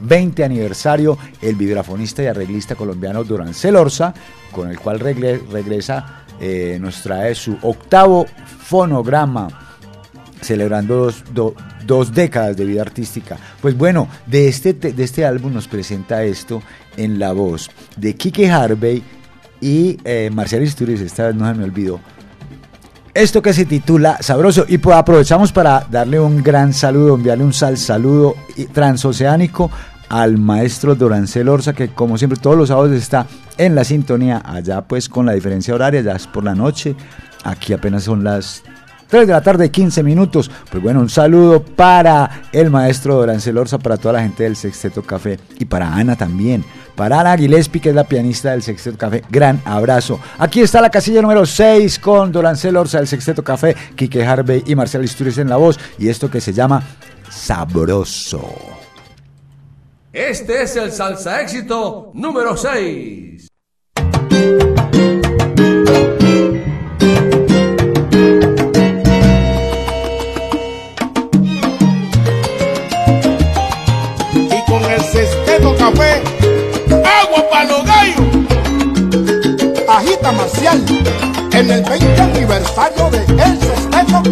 [0.00, 4.12] 20 aniversario, el vibrafonista y arreglista colombiano Dorancel Orza,
[4.50, 8.26] con el cual regresa, eh, nos trae su octavo
[8.64, 9.48] fonograma
[10.42, 11.54] celebrando dos, do-
[11.86, 13.38] dos décadas de vida artística.
[13.60, 16.62] Pues bueno, de este, te- de este álbum nos presenta esto
[16.96, 19.02] en la voz de Kike Harvey
[19.62, 22.00] y eh, Marcial Isturiz, esta vez no se me olvidó.
[23.14, 24.64] Esto que se titula Sabroso.
[24.68, 28.34] Y pues aprovechamos para darle un gran saludo, enviarle un sal saludo
[28.72, 29.70] transoceánico
[30.08, 33.26] al maestro Dorancel Orza, que como siempre todos los sábados está
[33.56, 36.94] en la sintonía, allá pues con la diferencia horaria, ya es por la noche,
[37.44, 38.62] aquí apenas son las
[39.12, 40.50] 3 de la tarde, 15 minutos.
[40.70, 45.02] Pues bueno, un saludo para el maestro Dorancel Orza, para toda la gente del Sexteto
[45.02, 46.64] Café y para Ana también.
[46.96, 50.18] Para Ana Gillespie, que es la pianista del Sexteto Café, gran abrazo.
[50.38, 54.74] Aquí está la casilla número 6 con Dorancel Orza del Sexteto Café, Quique Harvey y
[54.74, 55.78] Marcial Isturiz en la voz.
[55.98, 56.82] Y esto que se llama
[57.28, 58.48] Sabroso.
[60.10, 63.51] Este es el salsa éxito número 6.
[80.64, 83.58] En el 20 aniversario de El
[83.90, 84.30] Café,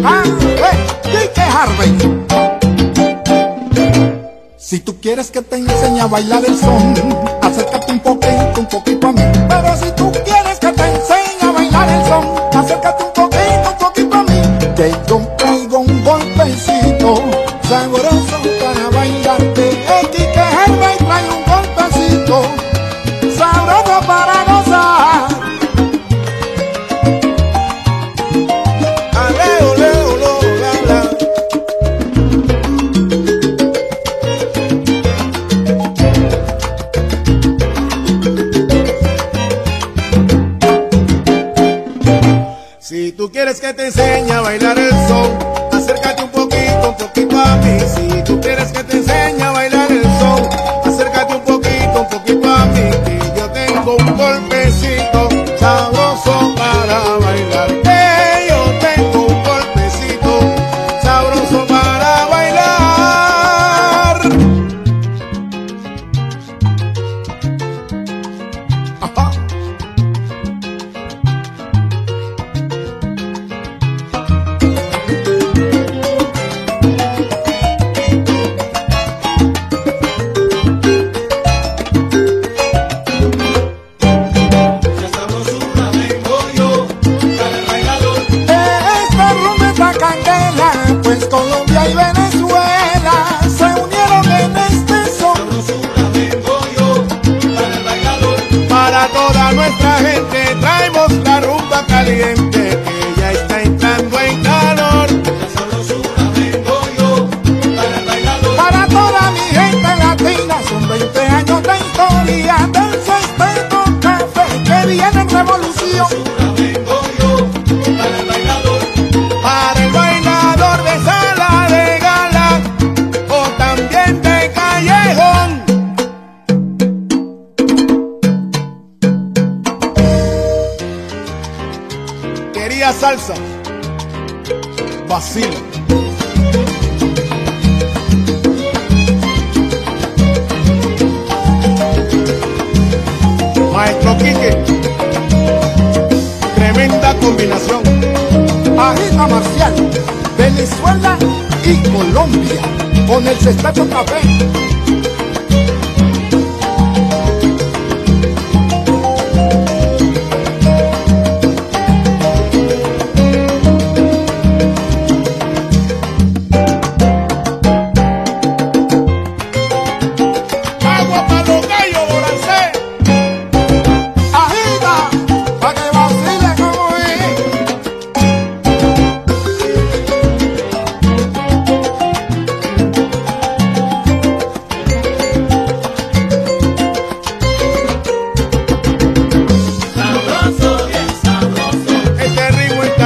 [1.03, 1.91] Kike Harvey.
[4.57, 6.93] Si tú quieres que te enseñe a bailar el son,
[7.41, 9.21] acércate un poquito, un poquito a mí.
[9.49, 12.25] Pero si tú quieres que te enseñe a bailar el son,
[12.57, 14.41] acércate un poquito, un poquito a mí.
[14.77, 17.15] Que yo traigo un golpecito
[17.67, 18.40] sabroso
[43.31, 45.37] quieres que te enseñe a bailar el son,
[45.71, 47.79] acércate un poquito, un poquito a mí.
[47.79, 48.20] Si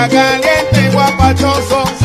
[0.08, 2.05] caliente, guapachoso.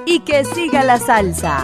[0.05, 1.63] Y que siga la salsa.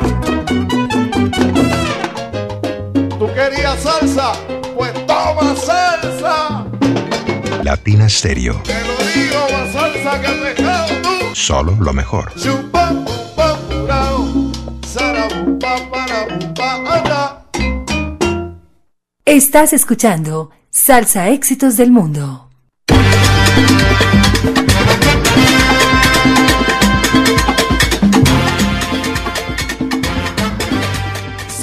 [3.34, 4.34] Querías salsa?
[4.76, 6.66] Pues toma salsa.
[7.64, 8.62] Latina Stereo.
[8.64, 11.36] Te lo digo, más salsa que el pescado tú.
[11.36, 12.32] Solo lo mejor.
[19.26, 22.43] Estás escuchando Salsa Éxitos del Mundo.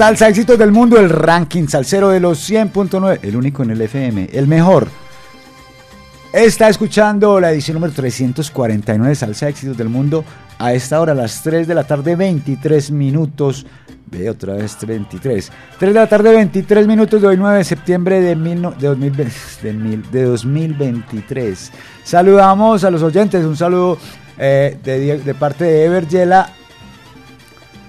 [0.00, 4.30] Salsa éxitos del mundo, el ranking salsero de los 100.9, el único en el FM,
[4.32, 4.88] el mejor.
[6.32, 10.24] Está escuchando la edición número 349 de Salsa éxitos del mundo
[10.58, 13.66] a esta hora, a las 3 de la tarde, 23 minutos.
[14.10, 15.52] Ve otra vez 23.
[15.78, 18.86] 3 de la tarde, 23 minutos de hoy, 9 de septiembre de, mil no- de,
[18.86, 21.72] 2020 de, mil- de 2023.
[22.04, 23.98] Saludamos a los oyentes, un saludo
[24.38, 26.54] eh, de, de parte de Ever Yela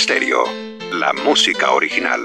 [0.00, 0.44] Stereo,
[0.94, 2.20] la música original.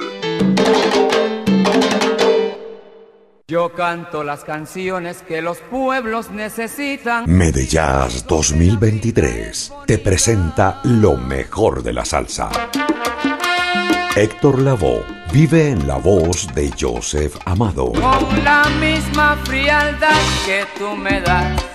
[3.50, 7.26] Yo canto las canciones que los pueblos necesitan.
[7.28, 12.50] Medellas 2023 te presenta lo mejor de la salsa.
[14.16, 15.04] Héctor Lavoe
[15.34, 21.75] vive en la voz de Joseph Amado, Con la misma frialdad que tú me das.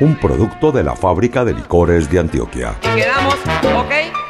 [0.00, 2.74] un producto de la fábrica de licores de Antioquia.
[3.78, 4.29] ¿ok?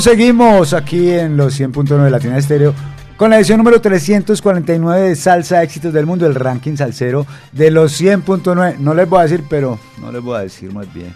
[0.00, 2.74] Seguimos aquí en los 100.9 de Latina Estéreo
[3.16, 8.00] con la edición número 349 de Salsa Éxitos del Mundo, el ranking salsero de los
[8.00, 8.78] 100.9.
[8.78, 11.14] No les voy a decir, pero no les voy a decir más bien.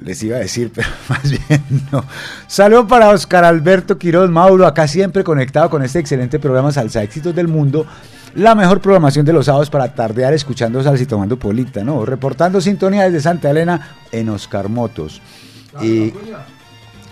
[0.00, 1.62] Les iba a decir, pero más bien
[1.92, 2.04] no.
[2.46, 7.34] Saludo para Oscar Alberto Quiroz Mauro, acá siempre conectado con este excelente programa Salsa Éxitos
[7.34, 7.86] del Mundo.
[8.34, 12.04] La mejor programación de los sábados para tardear escuchando salsa y tomando polita, ¿no?
[12.06, 15.20] Reportando sintonía desde Santa Elena en Oscar Motos.
[15.80, 16.12] Y,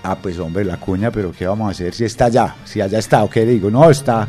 [0.02, 2.56] Ah, pues hombre, la cuña, pero ¿qué vamos a hacer si está allá?
[2.64, 3.70] Si allá está, ¿o qué digo?
[3.70, 4.28] No, está.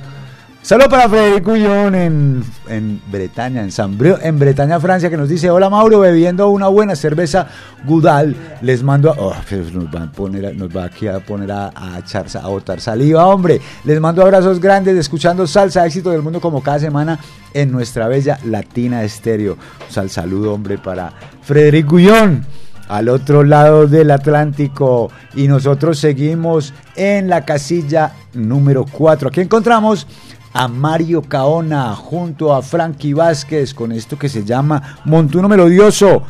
[0.64, 5.50] Saludos para Federico Ullón en, en Bretaña, en Sambreo, en Bretaña, Francia, que nos dice,
[5.50, 7.48] hola Mauro, bebiendo una buena cerveza
[7.84, 9.16] Gudal, les mando.
[9.18, 12.48] Oh, pero nos va a poner, nos va aquí a poner a, a echar, a
[12.48, 13.60] botar saliva, hombre.
[13.86, 17.18] Les mando abrazos grandes, escuchando Salsa Éxito del Mundo como cada semana
[17.56, 19.58] en nuestra bella Latina Estéreo.
[19.90, 21.12] O sea, el saludo, hombre, para
[21.42, 22.46] Federico Ullón
[22.88, 29.30] al otro lado del Atlántico y nosotros seguimos en la casilla número 4.
[29.30, 30.08] Aquí encontramos
[30.54, 36.24] a Mario Caona junto a Frankie Vázquez con esto que se llama Montuno Melodioso.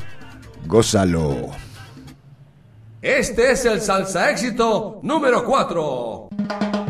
[0.67, 1.49] Gózalo.
[3.01, 6.80] Este es el salsa éxito número 4.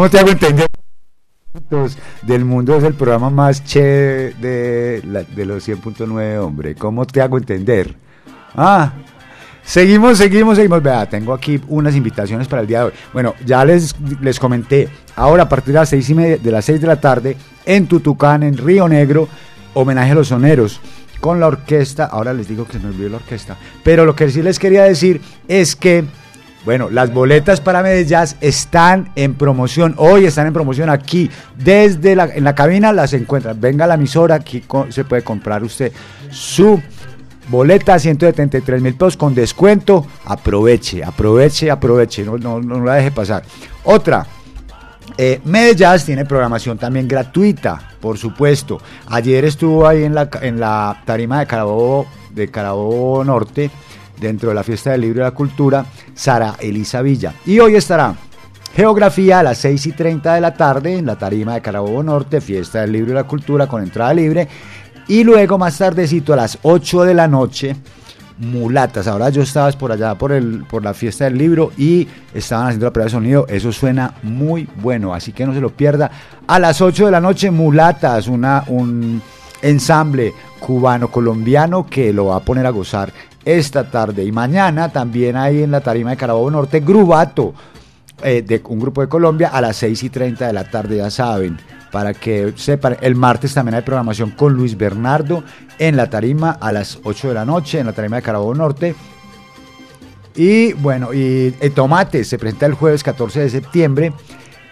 [0.00, 0.66] ¿Cómo te hago entender?
[2.22, 5.02] Del mundo es el programa más che de,
[5.44, 6.74] los 100.9, hombre.
[6.74, 7.94] ¿Cómo te hago entender?
[8.54, 8.94] Ah,
[9.62, 10.82] seguimos, seguimos, seguimos.
[10.82, 12.92] Vea, tengo aquí unas invitaciones para el día de hoy.
[13.12, 14.88] Bueno, ya les, les comenté.
[15.16, 17.36] Ahora, a partir de las seis y media, de las 6 de la tarde,
[17.66, 19.28] en Tutucán, en Río Negro,
[19.74, 20.80] homenaje a los soneros.
[21.20, 23.58] Con la orquesta, ahora les digo que se me olvidó la orquesta.
[23.84, 26.06] Pero lo que sí les quería decir es que
[26.64, 29.94] bueno, las boletas para Medellín están en promoción.
[29.96, 31.30] Hoy están en promoción aquí.
[31.56, 33.60] Desde la, en la cabina las encuentran.
[33.60, 35.92] Venga a la emisora, aquí se puede comprar usted
[36.30, 36.80] su
[37.48, 40.06] boleta 173 mil pesos con descuento.
[40.26, 42.24] Aproveche, aproveche, aproveche.
[42.24, 43.42] No, la deje pasar.
[43.84, 44.26] Otra,
[45.16, 45.40] eh,
[46.04, 48.80] tiene programación también gratuita, por supuesto.
[49.08, 53.70] Ayer estuvo ahí en la, en la tarima de Carabobo, de Carabobo Norte,
[54.20, 55.84] dentro de la Fiesta del Libro y la Cultura,
[56.14, 57.34] Sara Elisa Villa.
[57.46, 58.14] Y hoy estará
[58.74, 62.40] Geografía a las 6 y 30 de la tarde en la tarima de Carabobo Norte,
[62.40, 64.48] Fiesta del Libro y la Cultura con entrada libre.
[65.08, 67.74] Y luego más tardecito a las 8 de la noche,
[68.38, 69.08] mulatas.
[69.08, 72.86] Ahora yo estaba por allá por, el, por la fiesta del libro y estaban haciendo
[72.86, 73.46] la prueba de sonido.
[73.48, 76.08] Eso suena muy bueno, así que no se lo pierda.
[76.46, 79.20] A las 8 de la noche, mulatas, una, un
[79.62, 83.12] ensamble cubano-colombiano que lo va a poner a gozar
[83.44, 84.24] esta tarde.
[84.24, 87.54] Y mañana también hay en la tarima de Carabobo Norte, Grubato,
[88.22, 91.10] eh, de un grupo de Colombia, a las 6 y 30 de la tarde, ya
[91.10, 91.58] saben.
[91.90, 95.42] Para que sepan, el martes también hay programación con Luis Bernardo
[95.78, 98.94] en la tarima a las 8 de la noche, en la tarima de Carabobo Norte.
[100.36, 104.12] Y bueno, y el Tomate se presenta el jueves 14 de septiembre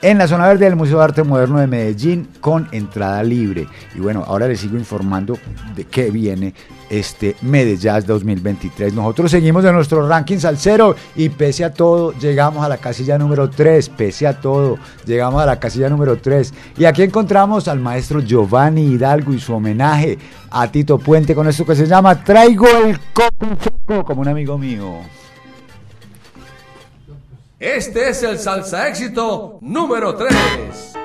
[0.02, 3.66] en la zona verde del Museo de Arte Moderno de Medellín con entrada libre.
[3.94, 5.38] Y bueno, ahora les sigo informando
[5.74, 6.54] de qué viene
[6.90, 8.94] este Medellín 2023.
[8.94, 13.50] Nosotros seguimos en nuestro ranking salsero y pese a todo llegamos a la casilla número
[13.50, 16.52] 3, pese a todo llegamos a la casilla número 3.
[16.78, 20.18] Y aquí encontramos al maestro Giovanni Hidalgo y su homenaje
[20.50, 25.00] a Tito Puente con esto que se llama Traigo el copo como un amigo mío.
[27.60, 30.97] Este es el salsa éxito número 3.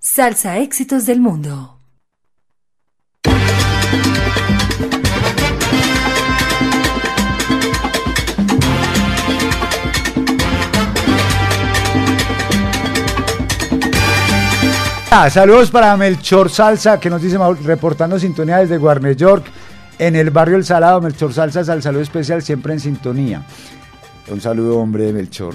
[0.00, 1.78] Salsa Éxitos del Mundo.
[15.12, 19.46] Ah, saludos para Melchor Salsa, que nos dice reportando sintonía desde Guarne York,
[20.00, 21.00] en el barrio El Salado.
[21.00, 23.46] Melchor Salsa, al saludo especial, siempre en sintonía.
[24.28, 25.54] Un saludo, hombre, Melchor.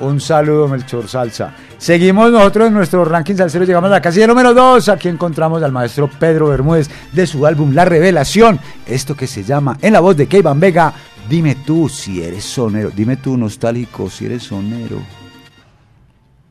[0.00, 1.54] Un saludo, Melchor Salsa.
[1.76, 4.88] Seguimos nosotros en nuestro ranking salsero, llegamos a la casilla número 2.
[4.88, 8.58] Aquí encontramos al maestro Pedro Bermúdez de su álbum La Revelación.
[8.86, 10.94] Esto que se llama, en la voz de Keivan Vega,
[11.30, 12.90] Dime tú si eres sonero.
[12.90, 14.98] Dime tú, nostálgico, si eres sonero.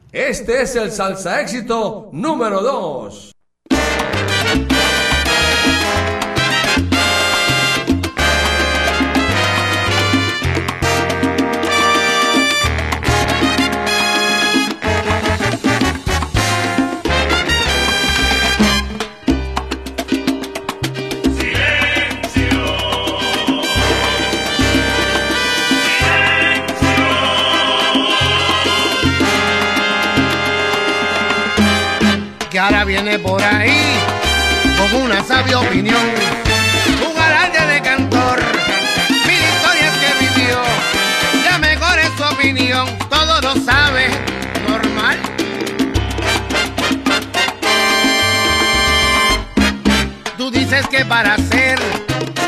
[0.09, 3.34] Este es el salsa éxito número 2.
[32.69, 33.99] Que ahora viene por ahí
[34.77, 36.01] con una sabia opinión.
[37.05, 38.39] Un garante de cantor,
[39.25, 40.61] mil historias que vivió.
[41.43, 44.09] Ya mejor es su opinión, todo lo sabe,
[44.67, 45.17] normal.
[50.37, 51.79] Tú dices que para ser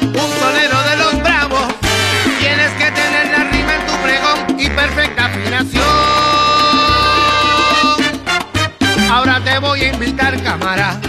[0.02, 1.74] un sonero de los bravos
[2.40, 5.91] tienes que tener la rima en tu pregón y perfecta afinación.
[9.94, 11.00] Invitar, cámara,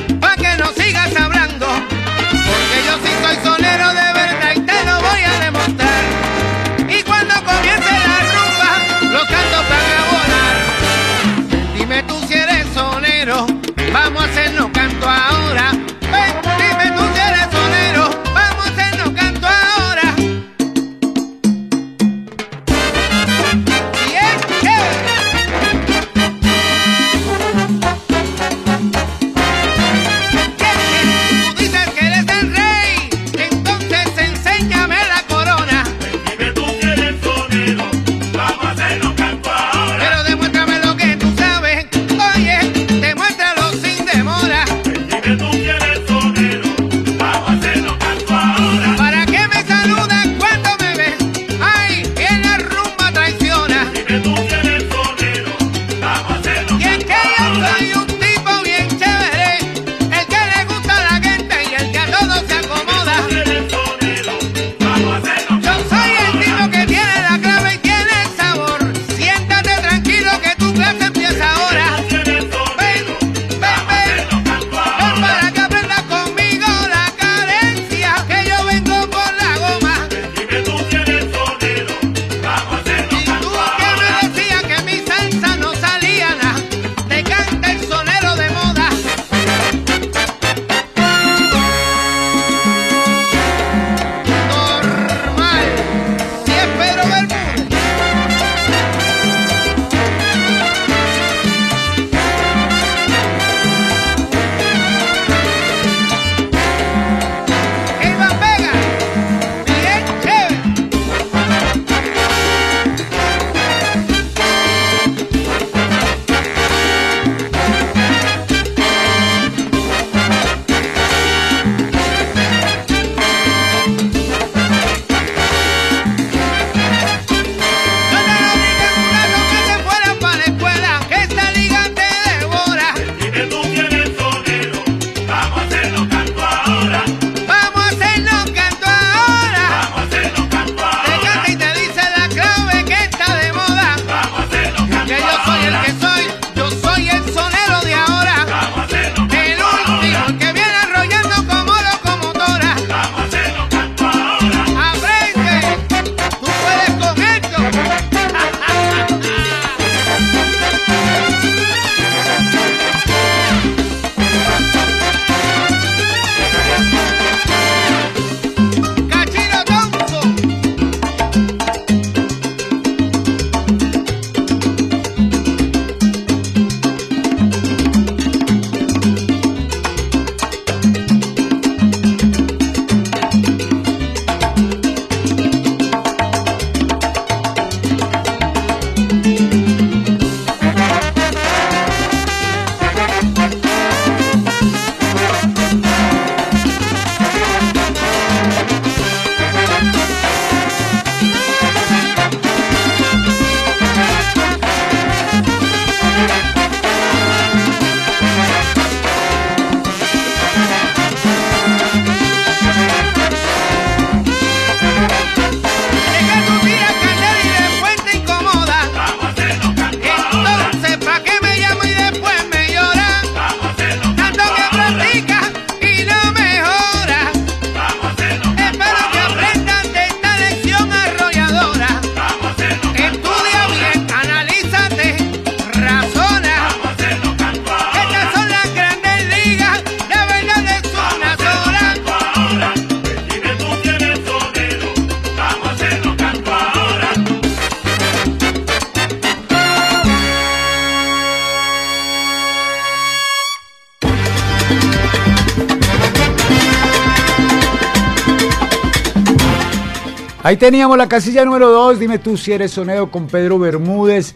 [260.53, 261.99] Ahí teníamos la casilla número 2.
[261.99, 264.35] Dime tú si eres sonero con Pedro Bermúdez.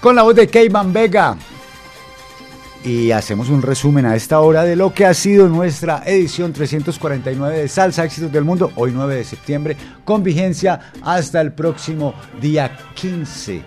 [0.00, 1.36] Con la voz de Keyman Vega.
[2.84, 7.58] Y hacemos un resumen a esta hora de lo que ha sido nuestra edición 349
[7.58, 12.76] de Salsa Éxitos del Mundo, hoy 9 de septiembre, con vigencia hasta el próximo día
[12.94, 13.62] 15.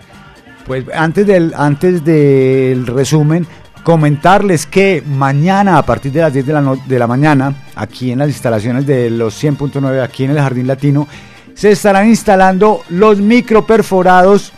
[0.65, 3.47] Pues antes del, antes del resumen,
[3.85, 8.19] comentarles que mañana a partir de las 10 de la, de la mañana, aquí en
[8.19, 11.07] las instalaciones de los 100.9, aquí en el Jardín Latino,
[11.53, 14.51] se estarán instalando los microperforados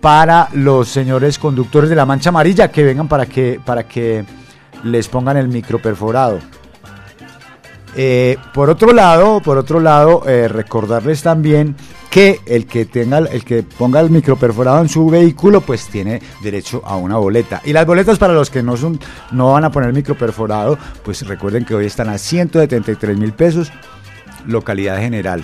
[0.00, 4.24] para los señores conductores de la mancha amarilla que vengan para que, para que
[4.84, 6.40] les pongan el microperforado.
[7.94, 11.76] Eh, por otro lado, por otro lado, eh, recordarles también
[12.12, 16.82] que el que tenga, el que ponga el microperforado en su vehículo, pues tiene derecho
[16.84, 17.62] a una boleta.
[17.64, 21.64] Y las boletas para los que no son, no van a poner microperforado, pues recuerden
[21.64, 23.72] que hoy están a 173 mil pesos,
[24.46, 25.42] localidad general.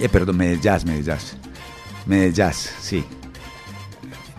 [0.00, 1.36] Eh, perdón, Medellás, Medellás.
[2.06, 3.04] Medellás, sí.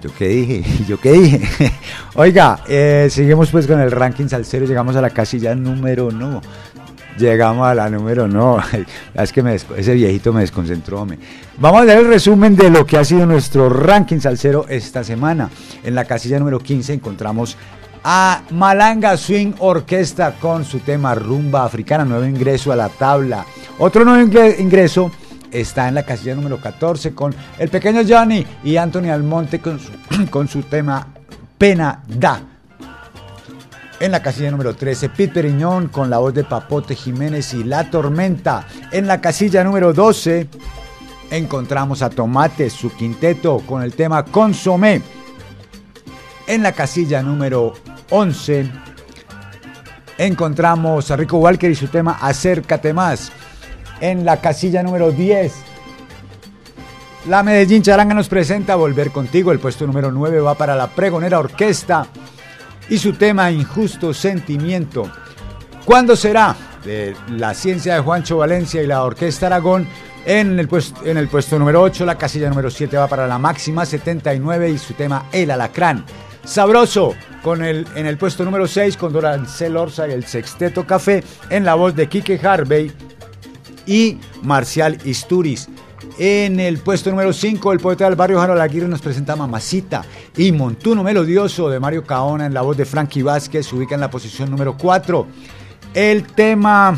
[0.02, 0.64] ¿Yo qué dije?
[0.88, 1.72] ¿Yo qué dije?
[2.15, 6.41] Oiga, eh, seguimos pues con el ranking salsero, llegamos a la casilla número no.
[7.17, 8.57] Llegamos a la número no.
[9.13, 9.41] Es que
[9.77, 11.05] ese viejito me desconcentró.
[11.05, 11.17] me.
[11.57, 15.49] Vamos a dar el resumen de lo que ha sido nuestro ranking salsero esta semana.
[15.83, 17.57] En la casilla número 15 encontramos
[18.03, 23.45] a Malanga Swing Orquesta con su tema Rumba Africana, nuevo ingreso a la tabla.
[23.77, 25.11] Otro nuevo ingre- ingreso
[25.51, 29.91] está en la casilla número 14 con el pequeño Johnny y Anthony Almonte con su,
[30.31, 31.07] con su tema
[31.57, 32.41] Pena Da.
[34.02, 37.91] En la casilla número 13, Pete Periñón con la voz de Papote Jiménez y La
[37.91, 38.65] Tormenta.
[38.91, 40.48] En la casilla número 12
[41.30, 45.03] encontramos a Tomate, su quinteto, con el tema Consomé.
[46.48, 47.76] En la casilla número
[48.10, 48.72] 11
[50.18, 53.32] encontramos a Rico Walker y su tema Acércate más.
[53.99, 55.53] En la casilla número 10
[57.28, 59.52] la Medellín Charanga nos presenta Volver contigo.
[59.52, 62.07] El puesto número 9 va para la Pregonera Orquesta
[62.91, 65.09] y su tema Injusto Sentimiento.
[65.85, 66.53] ¿Cuándo será?
[66.84, 69.88] De la ciencia de Juancho Valencia y la Orquesta Aragón.
[70.26, 73.38] En el, puesto, en el puesto número 8, la casilla número 7 va para la
[73.39, 76.03] máxima 79 y su tema El Alacrán.
[76.43, 81.23] Sabroso, con el, en el puesto número 6 con Dorancel Orza y el Sexteto Café
[81.49, 82.91] en la voz de Quique Harvey
[83.85, 85.69] y Marcial Isturiz.
[86.17, 90.03] En el puesto número 5, el poeta del barrio Harold Aguirre nos presenta Mamacita
[90.38, 94.01] y Montuno Melodioso de Mario Caona en la voz de Frankie Vázquez se ubica en
[94.01, 95.27] la posición número 4.
[95.93, 96.97] El tema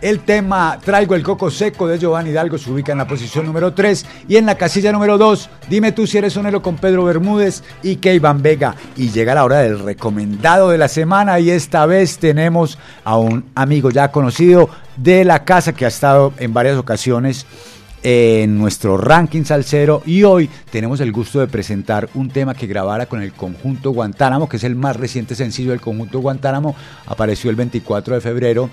[0.00, 3.74] el tema Traigo el coco seco de Giovanni Hidalgo se ubica en la posición número
[3.74, 7.64] 3 y en la casilla número 2, dime tú si eres sonero con Pedro Bermúdez
[7.82, 8.76] y Keivan Vega.
[8.96, 13.46] Y llega la hora del recomendado de la semana y esta vez tenemos a un
[13.56, 14.68] amigo ya conocido
[14.98, 17.46] de la casa que ha estado en varias ocasiones
[18.02, 23.06] en nuestro ranking salsero y hoy tenemos el gusto de presentar un tema que grabara
[23.06, 26.76] con el conjunto Guantánamo, que es el más reciente sencillo del conjunto Guantánamo,
[27.06, 28.70] apareció el 24 de febrero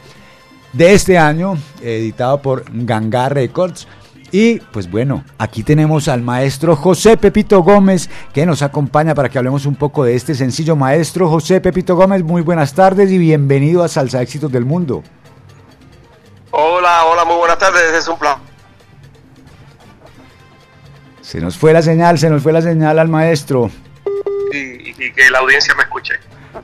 [0.73, 3.87] de este año, editado por Ganga Records.
[4.31, 9.37] Y pues bueno, aquí tenemos al maestro José Pepito Gómez que nos acompaña para que
[9.37, 10.75] hablemos un poco de este sencillo.
[10.75, 15.03] Maestro José Pepito Gómez, muy buenas tardes y bienvenido a Salsa Éxitos del Mundo.
[16.57, 18.37] Hola, hola, muy buenas tardes, es un plan.
[21.21, 23.69] Se nos fue la señal, se nos fue la señal al maestro.
[24.53, 26.13] Y, que la audiencia me escuche.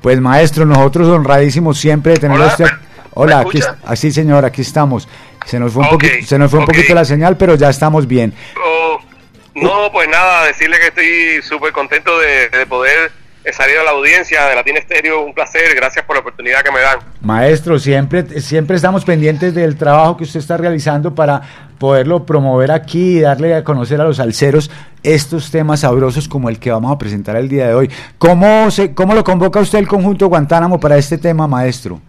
[0.02, 2.66] Pues maestro, nosotros honradísimos siempre de tenerlo a Hola, usted.
[2.66, 5.10] ¿me- Hola, aquí, así señor, aquí estamos.
[5.46, 8.08] Se nos fue un, poquito, se nos fue un poquito la señal, pero ya estamos
[8.08, 8.34] bien.
[8.64, 8.98] Oh,
[9.56, 13.12] no, pues nada, decirle que estoy súper contento de, de poder
[13.44, 16.72] eh, salir a la audiencia de Latina Estéreo, un placer, gracias por la oportunidad que
[16.72, 17.00] me dan.
[17.22, 21.42] Maestro, siempre, siempre estamos pendientes del trabajo que usted está realizando para
[21.80, 24.70] poderlo promover aquí y darle a conocer a los alceros
[25.02, 27.92] estos temas sabrosos como el que vamos a presentar el día de hoy.
[28.20, 32.00] ¿Cómo, se, cómo lo convoca usted el conjunto Guantánamo para este tema, maestro?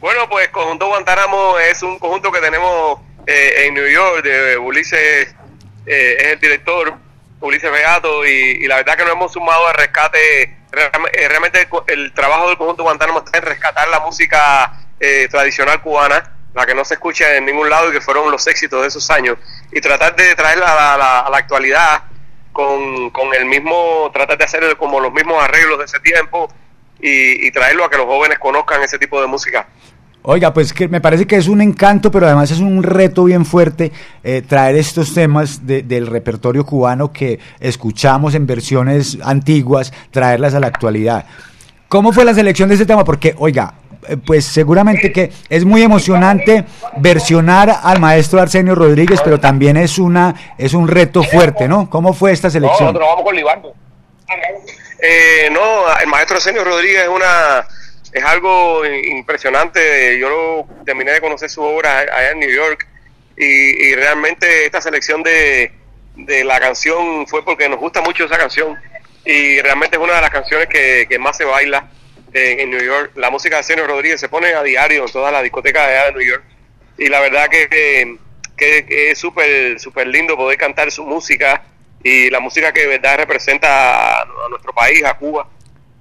[0.00, 5.32] Bueno, pues Conjunto Guantánamo es un conjunto que tenemos eh, en New York, de Ulises
[5.86, 6.94] eh, es el director,
[7.42, 12.48] Ulises Beato, y, la verdad que nos hemos sumado al rescate, eh, realmente el, trabajo
[12.48, 16.94] del Conjunto Guantánamo está en rescatar la música eh, tradicional cubana, la que no se
[16.94, 19.38] escucha en ningún lado y que fueron los éxitos de esos años,
[19.72, 22.04] y tratar de traerla a la, a la- actualidad
[22.52, 26.52] con, con el mismo, tratar de hacer como los mismos arreglos de ese tiempo
[27.04, 29.66] y traerlo a que los jóvenes conozcan ese tipo de música.
[30.24, 33.44] Oiga, pues que me parece que es un encanto, pero además es un reto bien
[33.44, 33.90] fuerte
[34.22, 40.60] eh, traer estos temas de- del repertorio cubano que escuchamos en versiones antiguas, traerlas a
[40.60, 41.26] la actualidad.
[41.88, 43.04] ¿Cómo fue la selección de este tema?
[43.04, 43.74] Porque, oiga,
[44.08, 46.66] eh, pues seguramente que es muy emocionante
[46.98, 51.90] versionar al maestro Arsenio Rodríguez, pero también es una es un reto fuerte, ¿no?
[51.90, 52.84] ¿Cómo fue esta No, selección?
[52.86, 53.74] nosotros vamos con Libardo.
[55.02, 55.60] Eh, no,
[56.00, 57.66] el maestro Arsenio Rodríguez es una
[58.12, 60.18] es algo impresionante.
[60.18, 62.86] Yo terminé de conocer su obra allá en New York
[63.36, 65.72] y, realmente esta selección de,
[66.16, 68.78] de la canción fue porque nos gusta mucho esa canción
[69.24, 71.88] y realmente es una de las canciones que, que más se baila
[72.34, 73.12] en, New York.
[73.16, 76.12] La música de Arsenio Rodríguez se pone a diario en todas las discotecas allá de
[76.12, 76.44] New York
[76.98, 78.18] y la verdad que,
[78.56, 81.64] que, es súper súper lindo poder cantar su música
[82.04, 85.48] y la música que de verdad representa a, a nuestro país, a Cuba.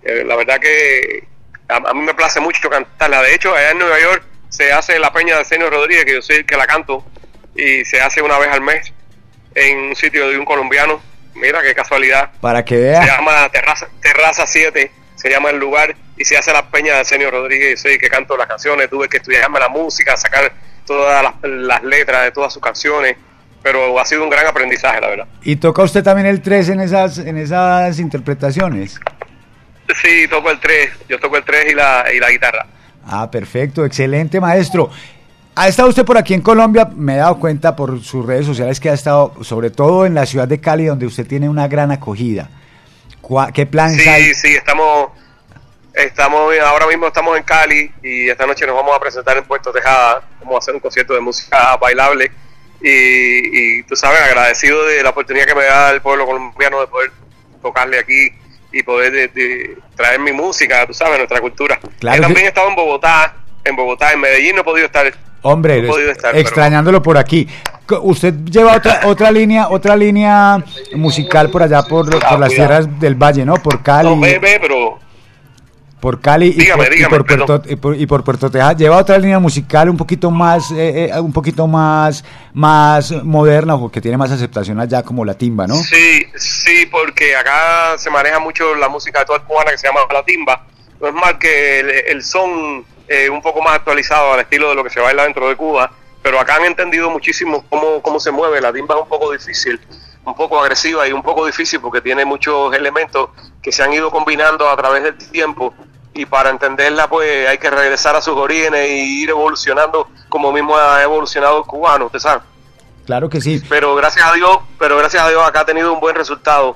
[0.03, 1.30] Eh, la verdad que
[1.71, 3.21] a, a mí me place mucho cantarla.
[3.21, 6.21] De hecho, allá en Nueva York se hace la peña de Arsenio Rodríguez, que yo
[6.21, 7.05] soy el que la canto,
[7.55, 8.93] y se hace una vez al mes
[9.55, 11.01] en un sitio de un colombiano.
[11.33, 12.31] Mira qué casualidad.
[12.41, 13.05] Para que Se vea.
[13.05, 17.31] llama Terraza, Terraza 7, se llama el lugar, y se hace la peña de Arsenio
[17.31, 17.71] Rodríguez.
[17.71, 20.51] Yo soy el que canto las canciones, tuve que estudiarme la música, sacar
[20.85, 23.15] todas las, las letras de todas sus canciones,
[23.63, 25.27] pero ha sido un gran aprendizaje, la verdad.
[25.43, 28.99] Y toca usted también el 3 en esas en esas interpretaciones.
[30.01, 32.65] Sí, toco el 3, yo toco el 3 y la, y la guitarra.
[33.05, 34.89] Ah, perfecto, excelente maestro.
[35.55, 38.79] Ha estado usted por aquí en Colombia, me he dado cuenta por sus redes sociales
[38.79, 41.91] que ha estado sobre todo en la ciudad de Cali donde usted tiene una gran
[41.91, 42.49] acogida.
[43.21, 44.33] ¿Cuá- ¿Qué plan Sí, hay?
[44.33, 45.09] sí, estamos,
[45.93, 49.71] estamos, ahora mismo estamos en Cali y esta noche nos vamos a presentar en Puerto
[49.73, 52.31] Tejada, vamos a hacer un concierto de música bailable
[52.81, 56.87] y, y tú sabes, agradecido de la oportunidad que me da el pueblo colombiano de
[56.87, 57.11] poder
[57.61, 58.29] tocarle aquí
[58.71, 61.79] y poder de- de traer mi música, tú sabes, nuestra cultura.
[61.99, 65.11] Claro Yo también he estado en Bogotá, en Bogotá, en Medellín no he podido estar.
[65.43, 67.47] Hombre, no podido estar, pero- extrañándolo por aquí.
[68.03, 70.63] Usted lleva otra otra línea, otra línea
[70.95, 73.55] musical por allá por, por las tierras del Valle, ¿no?
[73.55, 74.07] Por Cali.
[74.09, 74.99] No, ve, pero
[76.01, 78.73] por Cali y, Dígame, por, y dígame, por Puerto, y, por, y por Puerto Tejada
[78.73, 83.89] lleva otra línea musical un poquito más eh, eh, un poquito más más moderna o
[83.89, 88.39] que tiene más aceptación allá como la timba no Sí, sí, porque acá se maneja
[88.39, 90.65] mucho la música de toda cubana que se llama la timba.
[90.99, 94.75] No es más que el, el son eh, un poco más actualizado al estilo de
[94.75, 95.91] lo que se baila dentro de Cuba,
[96.21, 98.61] pero acá han entendido muchísimo cómo, cómo se mueve.
[98.61, 99.79] La timba es un poco difícil,
[100.23, 103.29] un poco agresiva y un poco difícil porque tiene muchos elementos
[103.61, 105.73] que se han ido combinando a través del tiempo
[106.13, 110.75] y para entenderla pues hay que regresar a sus orígenes y ir evolucionando como mismo
[110.77, 112.41] ha evolucionado el cubano, usted sabe
[113.05, 115.99] claro que sí pero gracias a Dios, pero gracias a Dios acá ha tenido un
[115.99, 116.75] buen resultado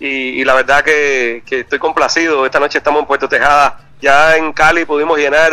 [0.00, 2.46] y, y la verdad que, que estoy complacido.
[2.46, 5.52] Esta noche estamos en Puerto Tejada, ya en Cali pudimos llenar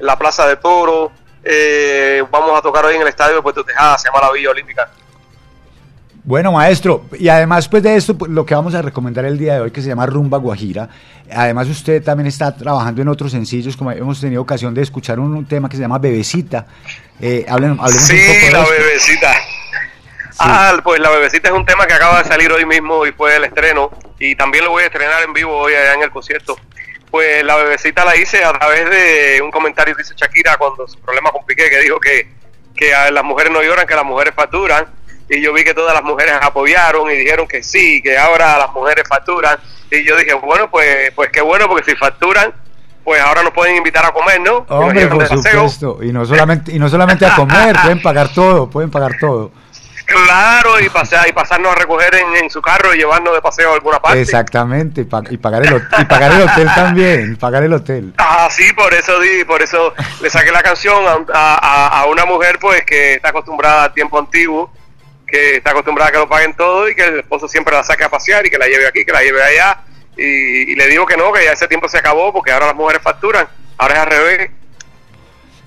[0.00, 1.12] la Plaza de Toro,
[1.44, 4.50] eh, vamos a tocar hoy en el estadio de Puerto Tejada, se llama la Villa
[4.50, 4.90] Olímpica.
[6.24, 9.54] Bueno maestro y además pues de esto pues, lo que vamos a recomendar el día
[9.54, 10.88] de hoy que se llama Rumba Guajira
[11.30, 15.34] además usted también está trabajando en otros sencillos como hemos tenido ocasión de escuchar un,
[15.34, 16.66] un tema que se llama Bebecita
[17.20, 19.34] eh, hablen, hablemos un poco Sí, la bebecita.
[20.40, 23.36] Ah, pues la bebecita es un tema que acaba de salir hoy mismo y fue
[23.36, 26.56] el estreno y también lo voy a estrenar en vivo hoy allá en el concierto.
[27.10, 30.98] Pues la bebecita la hice a través de un comentario que hizo Shakira cuando su
[30.98, 32.28] problema con Piqué que dijo que,
[32.74, 34.86] que las mujeres no lloran, que las mujeres facturan
[35.28, 38.70] y yo vi que todas las mujeres apoyaron y dijeron que sí, que ahora las
[38.72, 39.58] mujeres facturan
[39.90, 42.52] y yo dije, bueno, pues pues qué bueno porque si facturan,
[43.04, 44.64] pues ahora nos pueden invitar a comer, ¿no?
[44.68, 45.98] Hombre, por supuesto.
[46.02, 49.50] Y no solamente, y no solamente a comer, pueden pagar todo, pueden pagar todo.
[50.06, 53.70] Claro, y, pasear, y pasarnos a recoger en, en su carro y llevarnos de paseo
[53.70, 54.20] a alguna parte.
[54.20, 58.12] Exactamente, y, pa- y pagar el, y pagar el hotel también, y pagar el hotel.
[58.18, 62.26] Ah, sí, por eso di, por eso le saqué la canción a, a- a una
[62.26, 64.70] mujer pues que está acostumbrada al tiempo antiguo,
[65.34, 68.04] que está acostumbrada a que lo paguen todo y que el esposo siempre la saque
[68.04, 69.80] a pasear y que la lleve aquí, que la lleve allá.
[70.16, 72.76] Y, y le digo que no, que ya ese tiempo se acabó porque ahora las
[72.76, 73.48] mujeres facturan,
[73.78, 74.50] ahora es al revés.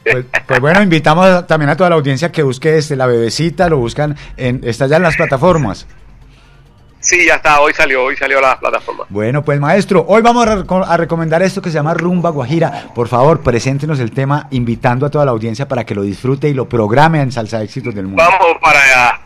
[0.09, 3.77] Pues, pues bueno, invitamos también a toda la audiencia que busque este, la bebecita, lo
[3.77, 5.85] buscan, en, está ya en las plataformas.
[6.99, 9.05] Sí, ya está, hoy salió, hoy salió la plataforma.
[9.09, 12.89] Bueno, pues maestro, hoy vamos a, reco- a recomendar esto que se llama Rumba Guajira.
[12.95, 16.53] Por favor, preséntenos el tema, invitando a toda la audiencia para que lo disfrute y
[16.53, 18.23] lo programe en Salsa Éxitos del Mundo.
[18.23, 19.16] Vamos para allá.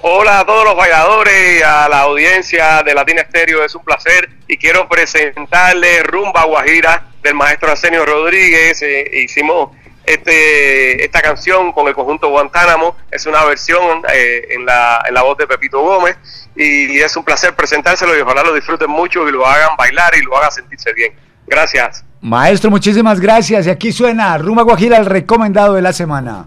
[0.00, 4.56] Hola a todos los bailadores, a la audiencia de Latina Estéreo, es un placer y
[4.56, 8.80] quiero presentarle Rumba Guajira del maestro Arsenio Rodríguez.
[8.82, 9.70] Eh, hicimos
[10.06, 15.22] este esta canción con el conjunto Guantánamo, es una versión eh, en, la, en la
[15.22, 16.16] voz de Pepito Gómez
[16.54, 20.22] y es un placer presentárselo y ojalá lo disfruten mucho y lo hagan bailar y
[20.22, 21.12] lo hagan sentirse bien.
[21.44, 22.04] Gracias.
[22.20, 23.66] Maestro, muchísimas gracias.
[23.66, 26.46] Y aquí suena Rumba Guajira, el recomendado de la semana.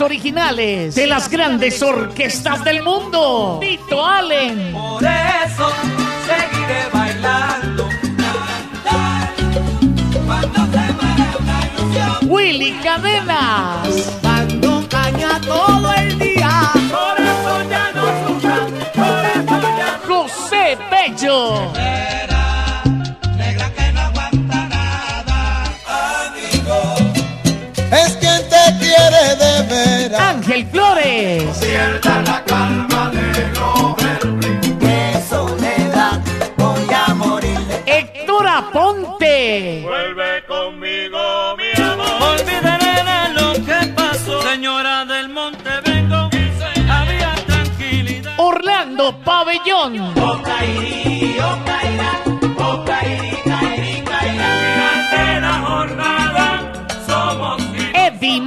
[0.00, 3.58] Originales de las grandes orquestas del mundo.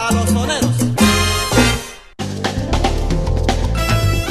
[0.00, 0.76] a los soneros.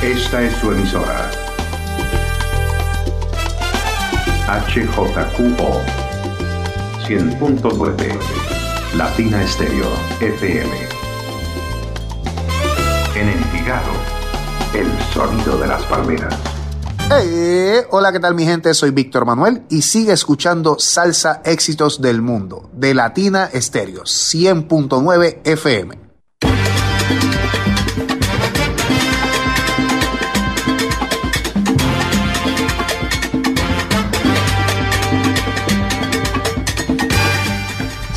[0.02, 1.32] Esta es su emisora.
[4.68, 5.82] HJQO
[7.08, 8.20] 100.9
[8.98, 9.88] Latina Estéreo
[10.20, 10.70] FM.
[13.16, 14.13] En Envigado,
[14.74, 16.34] el sonido de las palmeras.
[17.10, 18.74] Hey, hola, ¿qué tal mi gente?
[18.74, 26.13] Soy Víctor Manuel y sigue escuchando Salsa Éxitos del Mundo de Latina Estéreo 100.9 FM.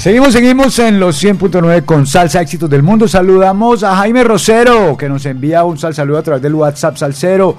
[0.07, 3.09] Seguimos, seguimos en los 100.9 con Salsa Éxitos del Mundo.
[3.09, 7.57] Saludamos a Jaime Rosero, que nos envía un sal saludo a través del WhatsApp Salsero.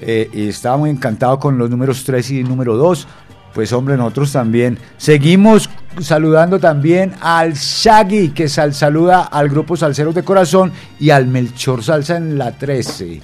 [0.00, 3.06] Eh, y estaba muy encantado con los números 3 y número 2.
[3.52, 4.78] Pues hombre, nosotros también.
[4.96, 5.68] Seguimos
[6.00, 11.84] saludando también al Shaggy, que sal saluda al grupo Salseros de Corazón y al Melchor
[11.84, 13.20] Salsa en la 13.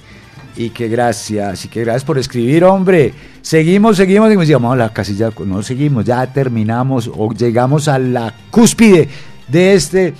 [0.61, 3.13] Y que gracias, y que gracias por escribir, hombre.
[3.41, 8.31] Seguimos, seguimos, seguimos, llegamos a la casilla, no seguimos, ya terminamos o llegamos a la
[8.51, 9.09] cúspide
[9.47, 10.13] de este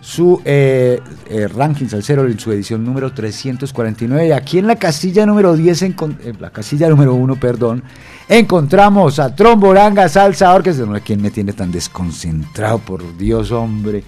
[0.00, 4.28] su eh, eh, ranking salsero en su edición número 349.
[4.28, 5.96] Y aquí en la casilla número 10, en,
[6.38, 7.82] la casilla número 1, perdón,
[8.28, 10.86] encontramos a Tromboranga Salsa Orquesta.
[10.86, 14.04] No quién me tiene tan desconcentrado, por Dios, hombre.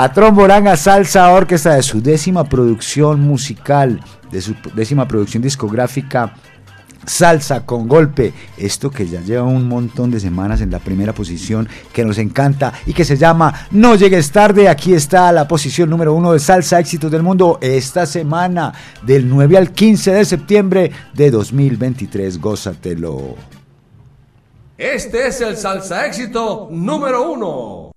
[0.00, 4.00] A Tromboranga Salsa Orquesta de su décima producción musical,
[4.30, 6.36] de su décima producción discográfica.
[7.04, 11.68] Salsa con golpe, esto que ya lleva un montón de semanas en la primera posición,
[11.92, 14.68] que nos encanta y que se llama No llegues tarde.
[14.68, 18.72] Aquí está la posición número uno de Salsa Éxitos del Mundo esta semana,
[19.02, 22.40] del 9 al 15 de septiembre de 2023.
[22.40, 23.34] Gózatelo.
[24.76, 27.90] Este es el salsa éxito número uno.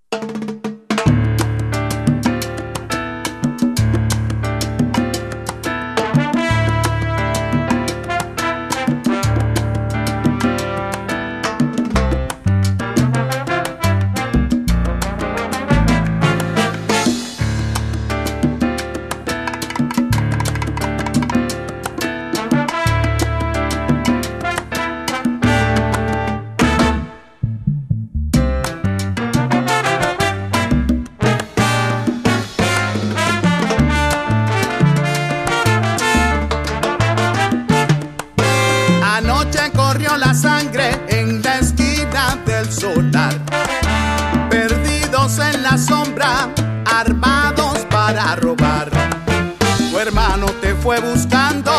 [51.01, 51.71] Buscando,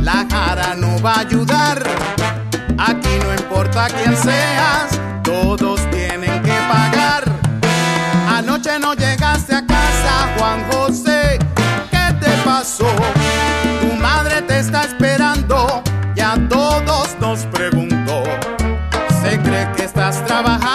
[0.00, 1.82] la cara no va a ayudar.
[2.78, 7.24] Aquí no importa quién seas, todos tienen que pagar.
[8.28, 11.38] Anoche no llegaste a casa, Juan José,
[11.90, 12.90] ¿qué te pasó?
[13.80, 15.82] Tu madre te está esperando,
[16.14, 18.22] ya todos nos preguntó.
[19.22, 20.73] Se cree que estás trabajando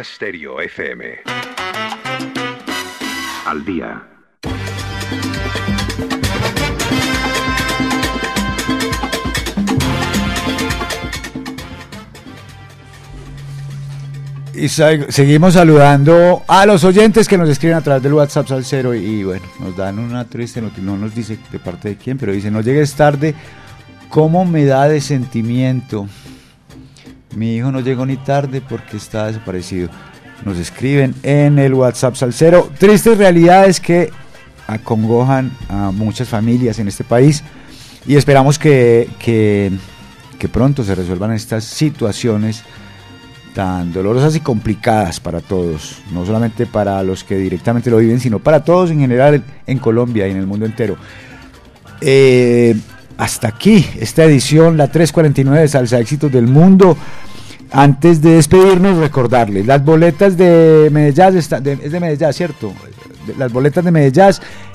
[0.00, 1.04] Latina Stereo FM.
[3.46, 4.02] Al día.
[14.54, 19.24] Y seguimos saludando a los oyentes que nos escriben a través del WhatsApp Salcero y
[19.24, 22.50] bueno, nos dan una triste noticia, no nos dice de parte de quién, pero dice,
[22.50, 23.34] no llegues tarde,
[24.10, 26.08] ¿cómo me da de sentimiento?
[27.34, 29.88] Mi hijo no llegó ni tarde porque está desaparecido.
[30.44, 32.70] Nos escriben en el WhatsApp Salcero.
[32.78, 34.10] Tristes realidades que
[34.66, 37.42] acongojan a muchas familias en este país
[38.06, 42.62] y esperamos que, que, pronto se resuelvan estas situaciones
[43.54, 48.38] tan dolorosas y complicadas para todos, no solamente para los que directamente lo viven, sino
[48.38, 50.96] para todos en general en Colombia y en el mundo entero.
[52.00, 52.76] Eh,
[53.20, 56.96] hasta aquí esta edición, la 349 de Salsa Éxitos del Mundo.
[57.72, 62.72] Antes de despedirnos, recordarles, las boletas de Medellín, está- es de Medellín, ¿cierto?
[63.38, 64.24] Las boletas de Medellín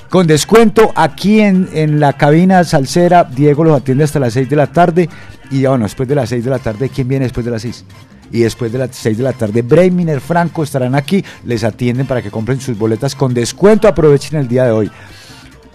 [0.08, 3.24] con descuento aquí en, en la cabina salsera.
[3.24, 5.08] Diego los atiende hasta las 6 de la tarde.
[5.50, 7.62] Y ya, bueno, después de las 6 de la tarde, ¿quién viene después de las
[7.62, 7.84] 6?
[8.32, 11.22] Y después de las 6 de la tarde, Breiminer Franco estarán aquí.
[11.44, 13.88] Les atienden para que compren sus boletas con descuento.
[13.88, 14.90] Aprovechen el día de hoy.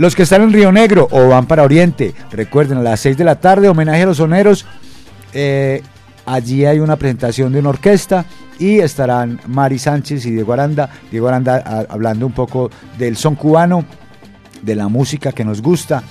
[0.01, 3.23] Los que están en Río Negro o van para Oriente, recuerden a las 6 de
[3.23, 4.65] la tarde, homenaje a los soneros.
[5.31, 5.83] eh,
[6.25, 8.25] allí hay una presentación de una orquesta
[8.57, 10.89] y estarán Mari Sánchez y Diego Aranda.
[11.11, 13.85] Diego Aranda a- hablando un poco del son cubano,
[14.63, 16.01] de la música que nos gusta.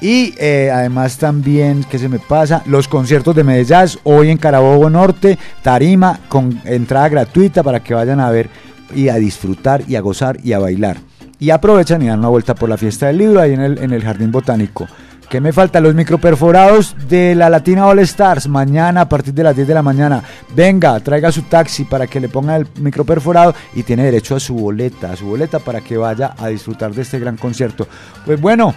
[0.00, 2.62] Y eh, además también, ¿qué se me pasa?
[2.66, 8.20] Los conciertos de Medellín, hoy en Carabobo Norte, Tarima, con entrada gratuita para que vayan
[8.20, 8.48] a ver
[8.94, 10.98] y a disfrutar y a gozar y a bailar.
[11.42, 13.92] Y aprovechan y dan una vuelta por la fiesta del libro ahí en el, en
[13.92, 14.86] el Jardín Botánico.
[15.28, 15.80] ¿Qué me falta?
[15.80, 18.46] Los microperforados de la Latina All Stars.
[18.48, 20.22] Mañana a partir de las 10 de la mañana.
[20.54, 24.54] Venga, traiga su taxi para que le ponga el microperforado y tiene derecho a su
[24.54, 27.88] boleta, a su boleta para que vaya a disfrutar de este gran concierto.
[28.24, 28.72] Pues bueno,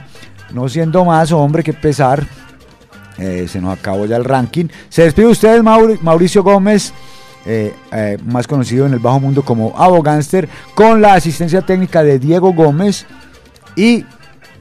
[0.54, 2.26] no siendo más, hombre, que pesar.
[3.18, 4.66] eh, se nos acabó ya el ranking.
[4.90, 6.94] Se despide ustedes, Mauri- Mauricio Gómez.
[7.46, 12.18] Eh, eh, más conocido en el bajo mundo como Abogánster, con la asistencia técnica de
[12.18, 13.06] Diego Gómez
[13.76, 14.04] y